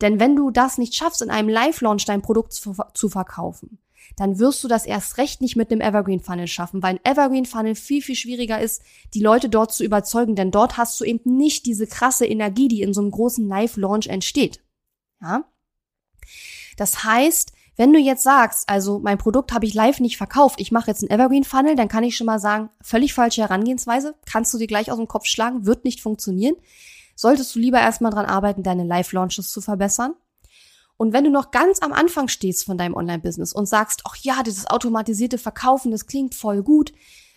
[0.00, 3.78] Denn wenn du das nicht schaffst, in einem Live-Launch dein Produkt zu, zu verkaufen,
[4.18, 7.46] dann wirst du das erst recht nicht mit einem Evergreen Funnel schaffen, weil ein Evergreen
[7.46, 8.82] Funnel viel, viel schwieriger ist,
[9.14, 12.82] die Leute dort zu überzeugen, denn dort hast du eben nicht diese krasse Energie, die
[12.82, 14.60] in so einem großen Live-Launch entsteht.
[15.22, 15.44] Ja?
[16.76, 20.72] Das heißt, wenn du jetzt sagst, also mein Produkt habe ich live nicht verkauft, ich
[20.72, 24.52] mache jetzt einen Evergreen Funnel, dann kann ich schon mal sagen, völlig falsche Herangehensweise, kannst
[24.52, 26.56] du dir gleich aus dem Kopf schlagen, wird nicht funktionieren.
[27.14, 30.14] Solltest du lieber erstmal dran arbeiten, deine Live-Launches zu verbessern.
[30.98, 34.42] Und wenn du noch ganz am Anfang stehst von deinem Online-Business und sagst, ach ja,
[34.42, 36.92] dieses automatisierte Verkaufen, das klingt voll gut.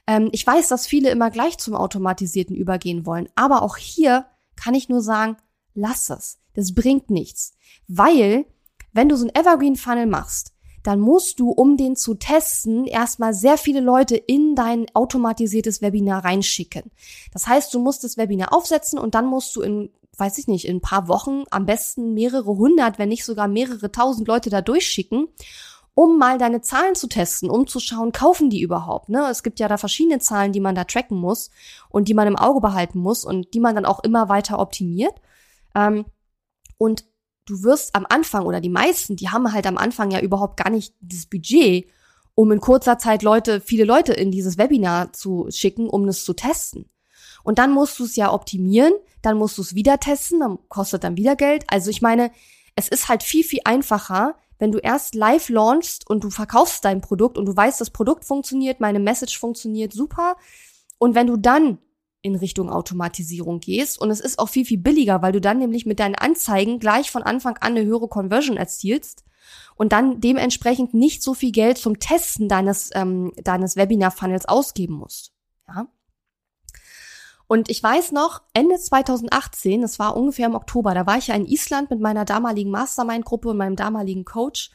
[0.07, 3.29] Ähm, ich weiß, dass viele immer gleich zum Automatisierten übergehen wollen.
[3.35, 5.37] Aber auch hier kann ich nur sagen,
[5.75, 6.39] lass es.
[6.55, 7.53] Das bringt nichts.
[7.87, 8.45] Weil,
[8.93, 13.35] wenn du so ein Evergreen Funnel machst, dann musst du, um den zu testen, erstmal
[13.35, 16.91] sehr viele Leute in dein automatisiertes Webinar reinschicken.
[17.31, 20.65] Das heißt, du musst das Webinar aufsetzen und dann musst du in weiß ich nicht,
[20.65, 24.61] in ein paar Wochen am besten mehrere hundert, wenn nicht sogar mehrere tausend Leute da
[24.61, 25.27] durchschicken,
[25.93, 29.09] um mal deine Zahlen zu testen, um zu schauen, kaufen die überhaupt.
[29.09, 29.27] Ne?
[29.29, 31.49] Es gibt ja da verschiedene Zahlen, die man da tracken muss
[31.89, 35.13] und die man im Auge behalten muss und die man dann auch immer weiter optimiert.
[35.75, 36.05] Ähm,
[36.77, 37.05] und
[37.45, 40.69] du wirst am Anfang oder die meisten, die haben halt am Anfang ja überhaupt gar
[40.69, 41.87] nicht dieses Budget,
[42.35, 46.33] um in kurzer Zeit Leute, viele Leute in dieses Webinar zu schicken, um es zu
[46.33, 46.89] testen.
[47.43, 51.03] Und dann musst du es ja optimieren, dann musst du es wieder testen, dann kostet
[51.03, 51.63] dann wieder Geld.
[51.67, 52.31] Also ich meine,
[52.75, 57.01] es ist halt viel, viel einfacher, wenn du erst live launchst und du verkaufst dein
[57.01, 60.35] Produkt und du weißt, das Produkt funktioniert, meine Message funktioniert super.
[60.99, 61.79] Und wenn du dann
[62.21, 65.85] in Richtung Automatisierung gehst und es ist auch viel, viel billiger, weil du dann nämlich
[65.85, 69.23] mit deinen Anzeigen gleich von Anfang an eine höhere Conversion erzielst
[69.75, 75.33] und dann dementsprechend nicht so viel Geld zum Testen deines, ähm, deines Webinar-Funnels ausgeben musst.
[75.67, 75.87] Ja.
[77.51, 81.35] Und ich weiß noch, Ende 2018, das war ungefähr im Oktober, da war ich ja
[81.35, 84.71] in Island mit meiner damaligen Mastermind-Gruppe und meinem damaligen Coach.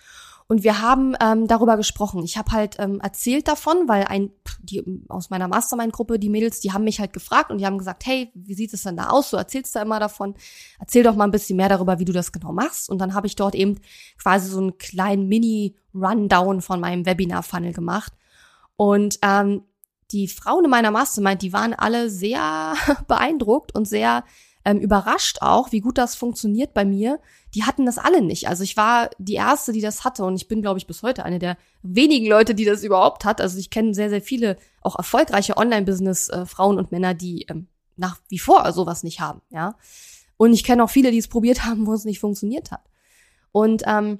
[0.47, 2.23] Und wir haben ähm, darüber gesprochen.
[2.23, 6.75] Ich habe halt ähm, erzählt davon, weil ein die aus meiner Mastermind-Gruppe, die Mädels, die
[6.75, 9.31] haben mich halt gefragt und die haben gesagt, hey, wie sieht es denn da aus?
[9.31, 10.35] Du erzählst da immer davon.
[10.79, 12.91] Erzähl doch mal ein bisschen mehr darüber, wie du das genau machst.
[12.91, 13.81] Und dann habe ich dort eben
[14.19, 18.13] quasi so einen kleinen Mini-Rundown von meinem Webinar-Funnel gemacht.
[18.77, 19.63] Und ähm,
[20.13, 22.75] die Frauen in meiner Mastermind, die waren alle sehr
[23.09, 24.25] beeindruckt und sehr
[24.65, 27.21] ähm, überrascht auch, wie gut das funktioniert bei mir.
[27.55, 28.49] Die hatten das alle nicht.
[28.49, 31.25] Also ich war die erste, die das hatte und ich bin, glaube ich, bis heute
[31.25, 33.41] eine der wenigen Leute, die das überhaupt hat.
[33.41, 38.19] Also ich kenne sehr, sehr viele auch erfolgreiche Online-Business-Frauen äh, und Männer, die ähm, nach
[38.29, 39.77] wie vor sowas nicht haben, ja.
[40.37, 42.83] Und ich kenne auch viele, die es probiert haben, wo es nicht funktioniert hat.
[43.53, 44.19] Und ähm,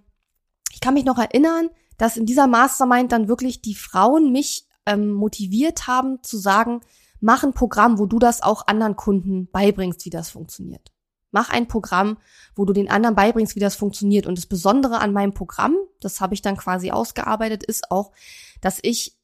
[0.73, 1.69] ich kann mich noch erinnern,
[1.99, 6.81] dass in dieser Mastermind dann wirklich die Frauen mich ähm, motiviert haben zu sagen,
[7.21, 10.93] mach ein Programm, wo du das auch anderen Kunden beibringst, wie das funktioniert.
[11.33, 12.19] Mach ein Programm,
[12.55, 14.27] wo du den anderen beibringst, wie das funktioniert.
[14.27, 18.13] Und das Besondere an meinem Programm, das habe ich dann quasi ausgearbeitet, ist auch,
[18.61, 19.19] dass ich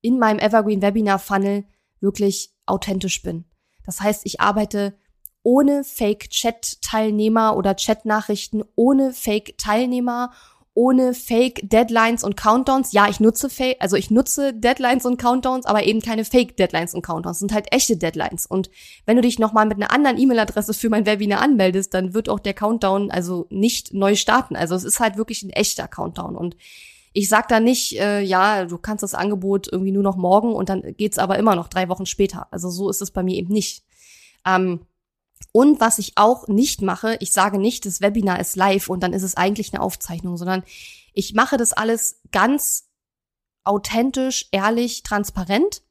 [0.00, 1.64] in meinem Evergreen Webinar Funnel
[2.00, 3.44] wirklich authentisch bin.
[3.84, 4.98] Das heißt, ich arbeite
[5.42, 10.32] ohne Fake-Chat-Teilnehmer oder Chat-Nachrichten, ohne Fake-Teilnehmer,
[10.74, 12.92] ohne Fake Deadlines und Countdowns.
[12.92, 16.94] Ja, ich nutze Fake, also ich nutze Deadlines und Countdowns, aber eben keine Fake Deadlines
[16.94, 17.38] und Countdowns.
[17.38, 18.46] Sind halt echte Deadlines.
[18.46, 18.70] Und
[19.06, 22.40] wenn du dich nochmal mit einer anderen E-Mail-Adresse für mein Webinar anmeldest, dann wird auch
[22.40, 24.56] der Countdown also nicht neu starten.
[24.56, 26.36] Also es ist halt wirklich ein echter Countdown.
[26.36, 26.56] Und
[27.12, 30.68] ich sag da nicht, äh, ja, du kannst das Angebot irgendwie nur noch morgen und
[30.68, 32.48] dann geht's aber immer noch drei Wochen später.
[32.50, 33.84] Also so ist es bei mir eben nicht.
[34.44, 34.80] Ähm,
[35.52, 39.12] und was ich auch nicht mache, ich sage nicht, das Webinar ist live und dann
[39.12, 40.64] ist es eigentlich eine Aufzeichnung, sondern
[41.12, 42.88] ich mache das alles ganz
[43.62, 45.82] authentisch, ehrlich, transparent.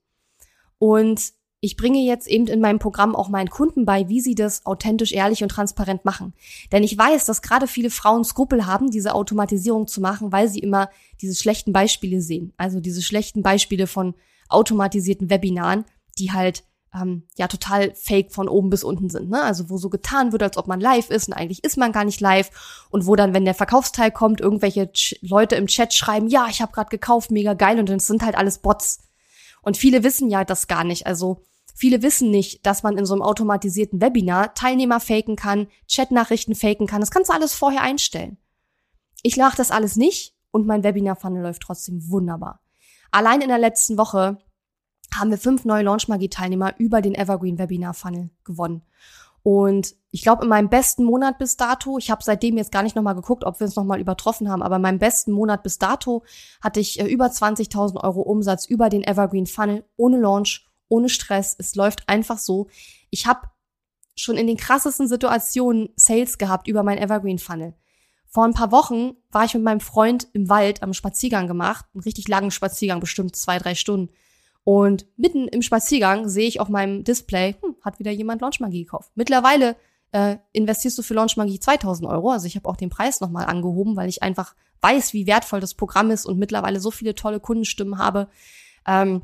[0.78, 4.66] Und ich bringe jetzt eben in meinem Programm auch meinen Kunden bei, wie sie das
[4.66, 6.34] authentisch, ehrlich und transparent machen.
[6.74, 10.60] Denn ich weiß, dass gerade viele Frauen Skrupel haben, diese Automatisierung zu machen, weil sie
[10.60, 10.90] immer
[11.22, 12.52] diese schlechten Beispiele sehen.
[12.58, 14.14] Also diese schlechten Beispiele von
[14.50, 15.86] automatisierten Webinaren,
[16.20, 19.30] die halt ähm, ja total fake von oben bis unten sind.
[19.30, 19.42] Ne?
[19.42, 22.06] Also wo so getan wird, als ob man live ist und eigentlich ist man gar
[22.06, 22.88] nicht live.
[22.90, 26.62] Und wo dann, wenn der Verkaufsteil kommt, irgendwelche Ch Leute im Chat schreiben, ja, ich
[26.62, 27.80] habe gerade gekauft, mega geil.
[27.80, 29.02] Und dann sind halt alles Bots.
[29.62, 31.08] Und viele wissen ja das gar nicht.
[31.08, 31.42] Also
[31.74, 36.88] viele wissen nicht, dass man in so einem automatisierten Webinar Teilnehmer faken kann, Chatnachrichten faken
[36.88, 37.00] kann.
[37.00, 38.38] Das kannst du alles vorher einstellen.
[39.24, 42.60] Ich mache das alles nicht und mein Webinar-Funnel läuft trotzdem wunderbar.
[43.12, 44.38] Allein in der letzten Woche
[45.16, 48.84] haben wir fünf neue Launchmagie-Teilnehmer über den Evergreen Webinar Funnel gewonnen.
[49.44, 52.96] Und ich glaube, in meinem besten Monat bis dato, ich habe seitdem jetzt gar nicht
[52.96, 56.24] nochmal geguckt, ob wir uns nochmal übertroffen haben, aber in meinem besten Monat bis dato
[56.62, 61.56] hatte ich äh, über 20.000 Euro Umsatz über den Evergreen Funnel, ohne Launch, ohne Stress.
[61.60, 62.68] Es läuft einfach so.
[63.10, 63.50] Ich habe
[64.16, 67.74] schon in den krassesten Situationen Sales gehabt über mein Evergreen Funnel.
[68.28, 72.04] Vor ein paar Wochen war ich mit meinem Freund im Wald am Spaziergang gemacht, einen
[72.04, 74.14] richtig langen Spaziergang, bestimmt zwei, drei Stunden.
[74.64, 79.12] Und mitten im Spaziergang sehe ich auf meinem Display, hm, hat wieder jemand Launchmagie gekauft.
[79.16, 79.76] Mittlerweile
[80.12, 82.32] äh, investierst du für Launchmagie 2000 Euro.
[82.32, 85.74] Also ich habe auch den Preis nochmal angehoben, weil ich einfach weiß, wie wertvoll das
[85.74, 88.30] Programm ist und mittlerweile so viele tolle Kundenstimmen habe.
[88.88, 89.24] Ähm,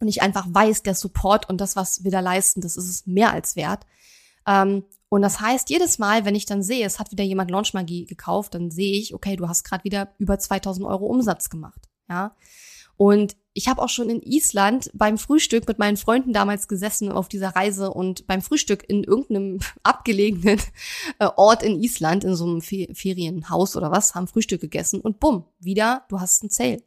[0.00, 3.06] und ich einfach weiß, der Support und das, was wir da leisten, das ist es
[3.06, 3.86] mehr als wert.
[4.46, 8.04] Ähm, und das heißt, jedes Mal, wenn ich dann sehe, es hat wieder jemand Launchmagie
[8.06, 11.80] gekauft, dann sehe ich, okay, du hast gerade wieder über 2000 Euro Umsatz gemacht.
[12.08, 12.34] Ja.
[12.96, 17.28] Und ich habe auch schon in Island beim Frühstück mit meinen Freunden damals gesessen auf
[17.28, 20.60] dieser Reise und beim Frühstück in irgendeinem abgelegenen
[21.18, 25.44] äh, Ort in Island, in so einem Ferienhaus oder was, haben Frühstück gegessen und bumm,
[25.58, 26.82] wieder, du hast ein Sale.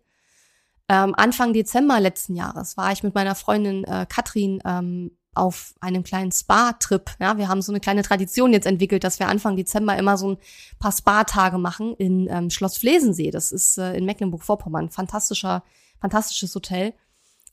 [0.87, 6.03] Ähm, Anfang Dezember letzten Jahres war ich mit meiner Freundin äh, Katrin ähm, auf einem
[6.03, 7.11] kleinen Spa-Trip.
[7.19, 10.31] Ja, wir haben so eine kleine Tradition jetzt entwickelt, dass wir Anfang Dezember immer so
[10.31, 10.37] ein
[10.79, 13.31] paar Spa-Tage machen in ähm, Schloss Flesensee.
[13.31, 14.89] Das ist äh, in Mecklenburg-Vorpommern.
[14.89, 15.63] Fantastischer
[15.99, 16.93] fantastisches Hotel.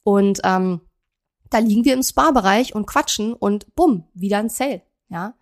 [0.02, 0.80] Und ähm,
[1.50, 5.34] da liegen wir im Spa-Bereich und quatschen und bumm, wieder ein Sale, ja.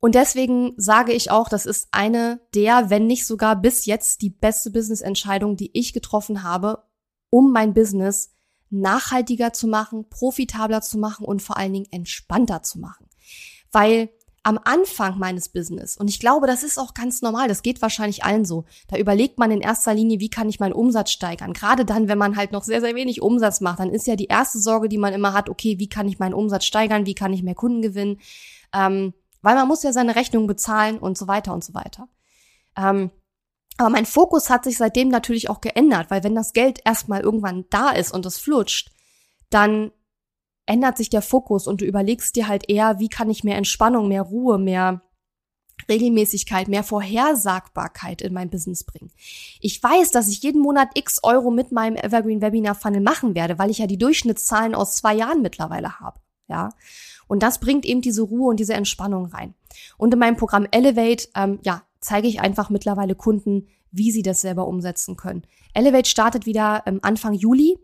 [0.00, 4.30] Und deswegen sage ich auch, das ist eine der, wenn nicht sogar bis jetzt die
[4.30, 6.84] beste Business-Entscheidung, die ich getroffen habe,
[7.30, 8.30] um mein Business
[8.70, 13.08] nachhaltiger zu machen, profitabler zu machen und vor allen Dingen entspannter zu machen.
[13.70, 14.10] weil
[14.48, 18.24] am Anfang meines Business, und ich glaube, das ist auch ganz normal, das geht wahrscheinlich
[18.24, 21.52] allen so, da überlegt man in erster Linie, wie kann ich meinen Umsatz steigern?
[21.52, 24.28] Gerade dann, wenn man halt noch sehr, sehr wenig Umsatz macht, dann ist ja die
[24.28, 27.04] erste Sorge, die man immer hat, okay, wie kann ich meinen Umsatz steigern?
[27.04, 28.20] Wie kann ich mehr Kunden gewinnen?
[28.72, 32.08] Ähm, weil man muss ja seine Rechnung bezahlen und so weiter und so weiter.
[32.74, 33.10] Ähm,
[33.76, 37.66] aber mein Fokus hat sich seitdem natürlich auch geändert, weil wenn das Geld erstmal irgendwann
[37.68, 38.92] da ist und es flutscht,
[39.50, 39.92] dann
[40.68, 44.08] ändert sich der Fokus und du überlegst dir halt eher, wie kann ich mehr Entspannung,
[44.08, 45.02] mehr Ruhe, mehr
[45.88, 49.10] Regelmäßigkeit, mehr Vorhersagbarkeit in mein Business bringen.
[49.60, 53.58] Ich weiß, dass ich jeden Monat x Euro mit meinem Evergreen Webinar Funnel machen werde,
[53.58, 56.20] weil ich ja die Durchschnittszahlen aus zwei Jahren mittlerweile habe.
[56.48, 56.70] Ja.
[57.28, 59.54] Und das bringt eben diese Ruhe und diese Entspannung rein.
[59.96, 64.40] Und in meinem Programm Elevate, ähm, ja, zeige ich einfach mittlerweile Kunden, wie sie das
[64.40, 65.42] selber umsetzen können.
[65.74, 67.78] Elevate startet wieder ähm, Anfang Juli.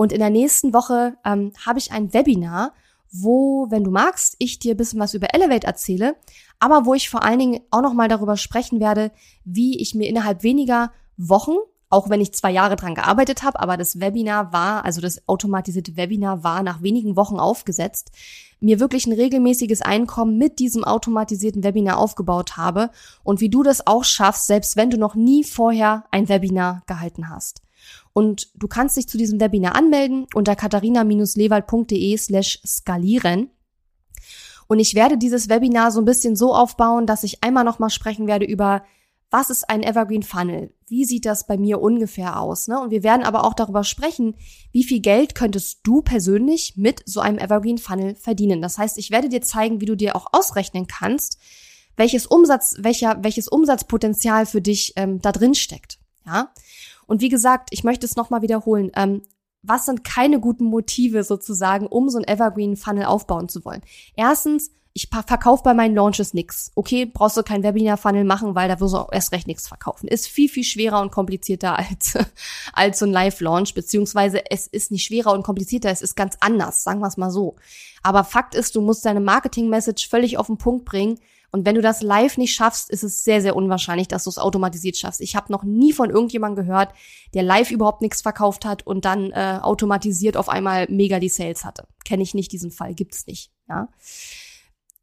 [0.00, 2.72] Und in der nächsten Woche ähm, habe ich ein Webinar,
[3.12, 6.16] wo, wenn du magst, ich dir ein bisschen was über Elevate erzähle,
[6.58, 9.12] aber wo ich vor allen Dingen auch nochmal darüber sprechen werde,
[9.44, 11.52] wie ich mir innerhalb weniger Wochen,
[11.90, 15.98] auch wenn ich zwei Jahre dran gearbeitet habe, aber das Webinar war, also das automatisierte
[15.98, 18.10] Webinar war nach wenigen Wochen aufgesetzt,
[18.58, 22.88] mir wirklich ein regelmäßiges Einkommen mit diesem automatisierten Webinar aufgebaut habe
[23.22, 27.28] und wie du das auch schaffst, selbst wenn du noch nie vorher ein Webinar gehalten
[27.28, 27.60] hast.
[28.12, 33.50] Und du kannst dich zu diesem Webinar anmelden unter katharina-lewald.de slash skalieren.
[34.66, 38.26] Und ich werde dieses Webinar so ein bisschen so aufbauen, dass ich einmal nochmal sprechen
[38.26, 38.82] werde über,
[39.30, 40.72] was ist ein Evergreen Funnel?
[40.86, 42.66] Wie sieht das bei mir ungefähr aus?
[42.66, 42.80] Ne?
[42.80, 44.36] Und wir werden aber auch darüber sprechen,
[44.72, 48.60] wie viel Geld könntest du persönlich mit so einem Evergreen Funnel verdienen.
[48.60, 51.38] Das heißt, ich werde dir zeigen, wie du dir auch ausrechnen kannst,
[51.96, 55.98] welches Umsatz, welcher, welches Umsatzpotenzial für dich ähm, da drin steckt.
[56.26, 56.52] Ja.
[57.10, 58.92] Und wie gesagt, ich möchte es nochmal wiederholen.
[58.94, 59.22] Ähm,
[59.62, 63.82] was sind keine guten Motive sozusagen, um so ein Evergreen Funnel aufbauen zu wollen?
[64.14, 66.70] Erstens, ich verkaufe bei meinen Launches nix.
[66.76, 70.06] Okay, brauchst du kein Webinar-Funnel machen, weil da wirst du auch erst recht nichts verkaufen.
[70.06, 72.16] Ist viel, viel schwerer und komplizierter als,
[72.72, 76.84] als so ein Live-Launch, beziehungsweise es ist nicht schwerer und komplizierter, es ist ganz anders,
[76.84, 77.56] sagen wir es mal so.
[78.04, 81.18] Aber Fakt ist, du musst deine Marketing-Message völlig auf den Punkt bringen
[81.52, 84.38] und wenn du das live nicht schaffst, ist es sehr, sehr unwahrscheinlich, dass du es
[84.38, 85.20] automatisiert schaffst.
[85.20, 86.92] Ich habe noch nie von irgendjemandem gehört,
[87.34, 91.64] der live überhaupt nichts verkauft hat und dann äh, automatisiert auf einmal mega die Sales
[91.64, 91.88] hatte.
[92.04, 93.50] Kenne ich nicht diesen Fall, gibt's nicht.
[93.68, 93.88] Ja.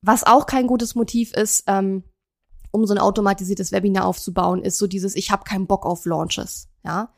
[0.01, 2.03] Was auch kein gutes Motiv ist, ähm,
[2.71, 6.69] um so ein automatisiertes Webinar aufzubauen, ist so dieses, ich habe keinen Bock auf Launches.
[6.85, 7.13] Ja.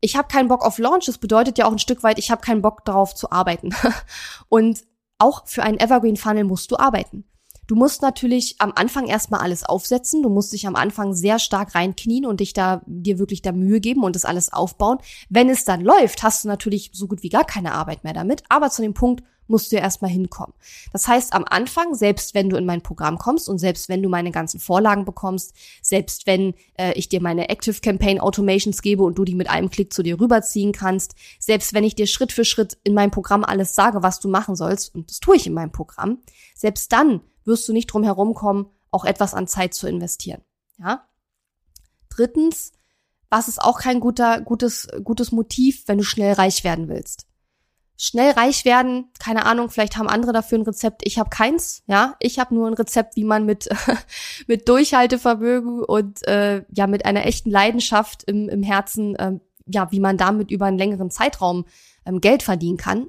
[0.00, 2.62] Ich habe keinen Bock auf Launches bedeutet ja auch ein Stück weit, ich habe keinen
[2.62, 3.70] Bock darauf zu arbeiten.
[4.48, 4.84] und
[5.18, 7.24] auch für einen Evergreen Funnel musst du arbeiten.
[7.70, 10.24] Du musst natürlich am Anfang erstmal alles aufsetzen.
[10.24, 13.78] Du musst dich am Anfang sehr stark reinknien und dich da, dir wirklich da Mühe
[13.78, 14.98] geben und das alles aufbauen.
[15.28, 18.42] Wenn es dann läuft, hast du natürlich so gut wie gar keine Arbeit mehr damit.
[18.48, 20.52] Aber zu dem Punkt musst du ja erstmal hinkommen.
[20.92, 24.08] Das heißt, am Anfang, selbst wenn du in mein Programm kommst und selbst wenn du
[24.08, 29.16] meine ganzen Vorlagen bekommst, selbst wenn äh, ich dir meine Active Campaign Automations gebe und
[29.16, 32.44] du die mit einem Klick zu dir rüberziehen kannst, selbst wenn ich dir Schritt für
[32.44, 35.54] Schritt in meinem Programm alles sage, was du machen sollst, und das tue ich in
[35.54, 36.18] meinem Programm,
[36.56, 40.42] selbst dann wirst du nicht drum herum kommen, auch etwas an Zeit zu investieren.
[40.78, 41.06] Ja?
[42.08, 42.72] Drittens,
[43.28, 47.26] was ist auch kein guter, gutes, gutes Motiv, wenn du schnell reich werden willst?
[47.96, 51.02] Schnell reich werden, keine Ahnung, vielleicht haben andere dafür ein Rezept.
[51.04, 52.16] Ich habe keins, ja.
[52.18, 53.68] Ich habe nur ein Rezept, wie man mit
[54.46, 60.00] mit Durchhaltevermögen und äh, ja mit einer echten Leidenschaft im, im Herzen, äh, ja, wie
[60.00, 61.66] man damit über einen längeren Zeitraum
[62.06, 63.08] ähm, Geld verdienen kann.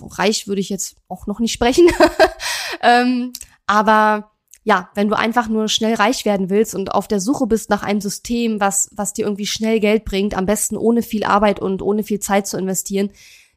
[0.00, 1.88] Reich würde ich jetzt auch noch nicht sprechen.
[2.82, 3.32] ähm,
[3.66, 4.30] aber
[4.64, 7.82] ja, wenn du einfach nur schnell reich werden willst und auf der Suche bist nach
[7.82, 11.80] einem System, was, was dir irgendwie schnell Geld bringt, am besten ohne viel Arbeit und
[11.80, 13.10] ohne viel Zeit zu investieren,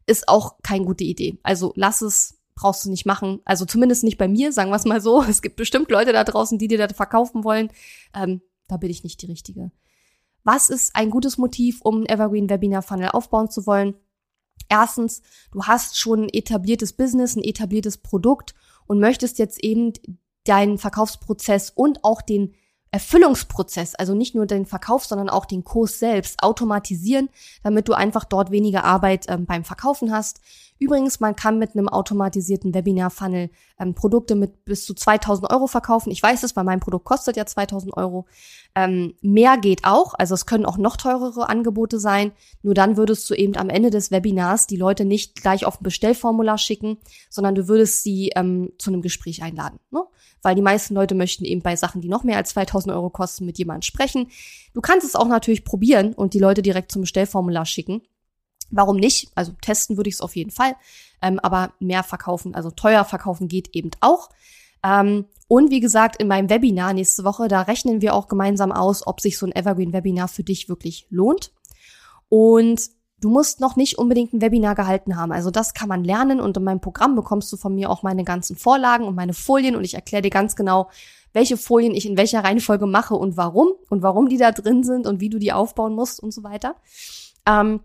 [0.05, 1.38] ist auch keine gute Idee.
[1.43, 3.41] Also lass es, brauchst du nicht machen.
[3.43, 5.22] Also zumindest nicht bei mir, sagen wir es mal so.
[5.28, 7.72] Es gibt bestimmt Leute da draußen, die dir das verkaufen wollen.
[8.15, 9.72] Ähm, da bin ich nicht die Richtige.
[10.43, 13.95] Was ist ein gutes Motiv, um Evergreen Webinar Funnel aufbauen zu wollen?
[14.69, 18.53] Erstens, du hast schon ein etabliertes Business, ein etabliertes Produkt
[18.92, 19.94] und möchtest jetzt eben
[20.44, 22.56] deinen Verkaufsprozess und auch den
[22.92, 27.30] Erfüllungsprozess, also nicht nur den Verkauf, sondern auch den Kurs selbst automatisieren,
[27.64, 30.42] damit du einfach dort weniger Arbeit ähm, beim Verkaufen hast.
[30.82, 36.09] Übrigens, man kann mit einem automatisierten Webinar-Funnel ähm, Produkte mit bis zu 2000 Euro verkaufen.
[36.09, 38.25] Ich weiß es, weil mein Produkt kostet ja 2000 Euro.
[38.73, 42.32] Ähm, mehr geht auch, also es können auch noch teurere Angebote sein.
[42.63, 45.84] Nur dann würdest du eben am Ende des Webinars die Leute nicht gleich auf ein
[45.84, 46.97] Bestellformular schicken,
[47.29, 49.77] sondern du würdest sie ähm, zu einem Gespräch einladen.
[49.91, 50.01] Ne?
[50.41, 53.45] Weil die meisten Leute möchten eben bei Sachen, die noch mehr als 2000 Euro kosten,
[53.45, 54.32] mit jemandem sprechen.
[54.73, 58.01] Du kannst es auch natürlich probieren und die Leute direkt zum Bestellformular schicken.
[58.72, 59.30] Warum nicht?
[59.36, 60.76] Also testen würde ich es auf jeden Fall.
[61.22, 64.30] Ähm, aber mehr verkaufen, also teuer verkaufen geht eben auch.
[64.84, 69.05] Ähm, und wie gesagt, in meinem Webinar nächste Woche, da rechnen wir auch gemeinsam aus,
[69.05, 71.51] ob sich so ein Evergreen-Webinar für dich wirklich lohnt.
[72.30, 75.32] Und du musst noch nicht unbedingt ein Webinar gehalten haben.
[75.32, 78.24] Also das kann man lernen und in meinem Programm bekommst du von mir auch meine
[78.24, 80.89] ganzen Vorlagen und meine Folien und ich erkläre dir ganz genau,
[81.34, 85.07] welche Folien ich in welcher Reihenfolge mache und warum und warum die da drin sind
[85.07, 86.76] und wie du die aufbauen musst und so weiter.
[87.45, 87.82] Ähm,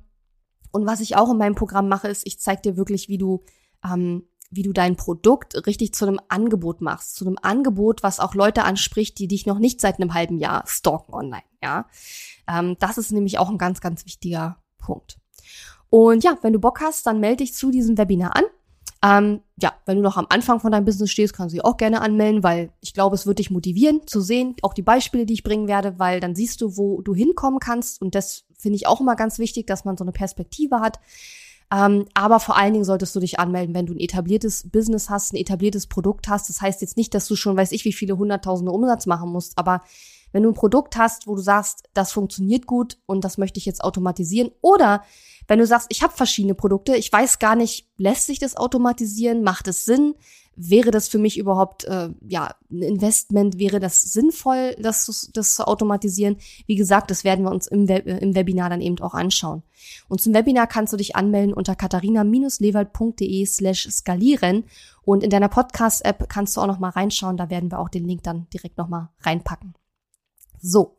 [0.77, 3.43] und was ich auch in meinem Programm mache, ist, ich zeige dir wirklich, wie du
[3.85, 8.35] ähm, wie du dein Produkt richtig zu einem Angebot machst, zu einem Angebot, was auch
[8.35, 11.43] Leute anspricht, die dich noch nicht seit einem halben Jahr stalken online.
[11.62, 11.87] Ja,
[12.49, 15.18] ähm, das ist nämlich auch ein ganz, ganz wichtiger Punkt.
[15.89, 18.45] Und ja, wenn du Bock hast, dann melde dich zu diesem Webinar an.
[19.03, 21.77] Ähm, ja, wenn du noch am Anfang von deinem Business stehst, kannst du dich auch
[21.77, 25.35] gerne anmelden, weil ich glaube, es wird dich motivieren zu sehen, auch die Beispiele, die
[25.35, 28.01] ich bringen werde, weil dann siehst du, wo du hinkommen kannst.
[28.01, 30.99] Und das finde ich auch immer ganz wichtig, dass man so eine Perspektive hat.
[31.73, 35.33] Ähm, aber vor allen Dingen solltest du dich anmelden, wenn du ein etabliertes Business hast,
[35.33, 36.49] ein etabliertes Produkt hast.
[36.49, 39.59] Das heißt jetzt nicht, dass du schon weiß ich, wie viele hunderttausende Umsatz machen musst,
[39.59, 39.83] aber
[40.33, 43.67] wenn du ein Produkt hast, wo du sagst, das funktioniert gut und das möchte ich
[43.67, 45.03] jetzt automatisieren oder
[45.49, 49.43] wenn du sagst, ich habe verschiedene Produkte, ich weiß gar nicht, lässt sich das automatisieren,
[49.43, 50.15] macht es Sinn?
[50.59, 53.59] Wäre das für mich überhaupt äh, ja ein Investment?
[53.59, 56.39] Wäre das sinnvoll, das, das zu automatisieren?
[56.67, 59.63] Wie gesagt, das werden wir uns im, Web, im Webinar dann eben auch anschauen.
[60.09, 64.65] Und zum Webinar kannst du dich anmelden unter katharina-lewald.de slash skalieren.
[65.03, 67.37] Und in deiner Podcast-App kannst du auch noch mal reinschauen.
[67.37, 69.75] Da werden wir auch den Link dann direkt noch mal reinpacken.
[70.59, 70.97] So.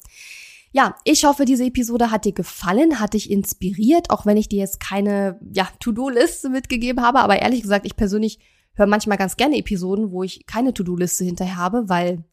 [0.72, 4.60] Ja, ich hoffe, diese Episode hat dir gefallen, hat dich inspiriert, auch wenn ich dir
[4.60, 7.22] jetzt keine ja, To-Do-Liste mitgegeben habe.
[7.22, 8.38] Aber ehrlich gesagt, ich persönlich
[8.78, 12.24] höre manchmal ganz gerne Episoden, wo ich keine To-Do-Liste hinterher habe, weil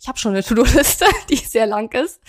[0.00, 2.20] ich habe schon eine To-Do-Liste, die sehr lang ist.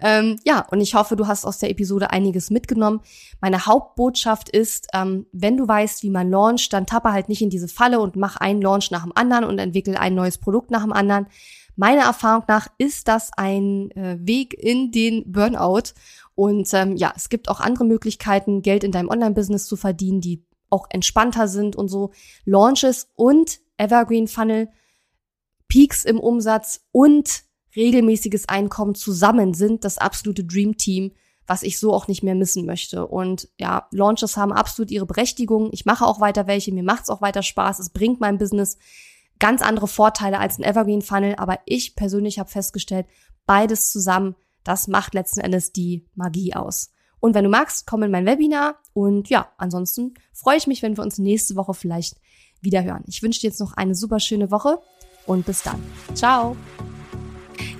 [0.00, 3.00] Ähm, ja, und ich hoffe, du hast aus der Episode einiges mitgenommen.
[3.40, 7.50] Meine Hauptbotschaft ist, ähm, wenn du weißt, wie man launcht, dann tappe halt nicht in
[7.50, 10.82] diese Falle und mach einen Launch nach dem anderen und entwickel ein neues Produkt nach
[10.82, 11.26] dem anderen,
[11.76, 15.94] Meiner Erfahrung nach ist das ein äh, Weg in den Burnout.
[16.34, 20.44] Und ähm, ja, es gibt auch andere Möglichkeiten, Geld in deinem Online-Business zu verdienen, die
[20.72, 22.12] auch entspannter sind und so.
[22.44, 24.68] Launches und Evergreen Funnel,
[25.68, 27.44] Peaks im Umsatz und
[27.76, 31.12] regelmäßiges Einkommen zusammen sind das absolute Dream Team,
[31.46, 33.06] was ich so auch nicht mehr missen möchte.
[33.06, 35.70] Und ja, Launches haben absolut ihre Berechtigung.
[35.72, 38.78] Ich mache auch weiter welche, mir macht's auch weiter Spaß, es bringt mein Business
[39.38, 43.06] ganz andere Vorteile als ein Evergreen Funnel, aber ich persönlich habe festgestellt,
[43.44, 46.92] beides zusammen, das macht letzten Endes die Magie aus.
[47.22, 50.96] Und wenn du magst, komm in mein Webinar und ja, ansonsten freue ich mich, wenn
[50.96, 52.16] wir uns nächste Woche vielleicht
[52.60, 53.04] wieder hören.
[53.06, 54.80] Ich wünsche dir jetzt noch eine super schöne Woche
[55.24, 55.80] und bis dann.
[56.14, 56.56] Ciao.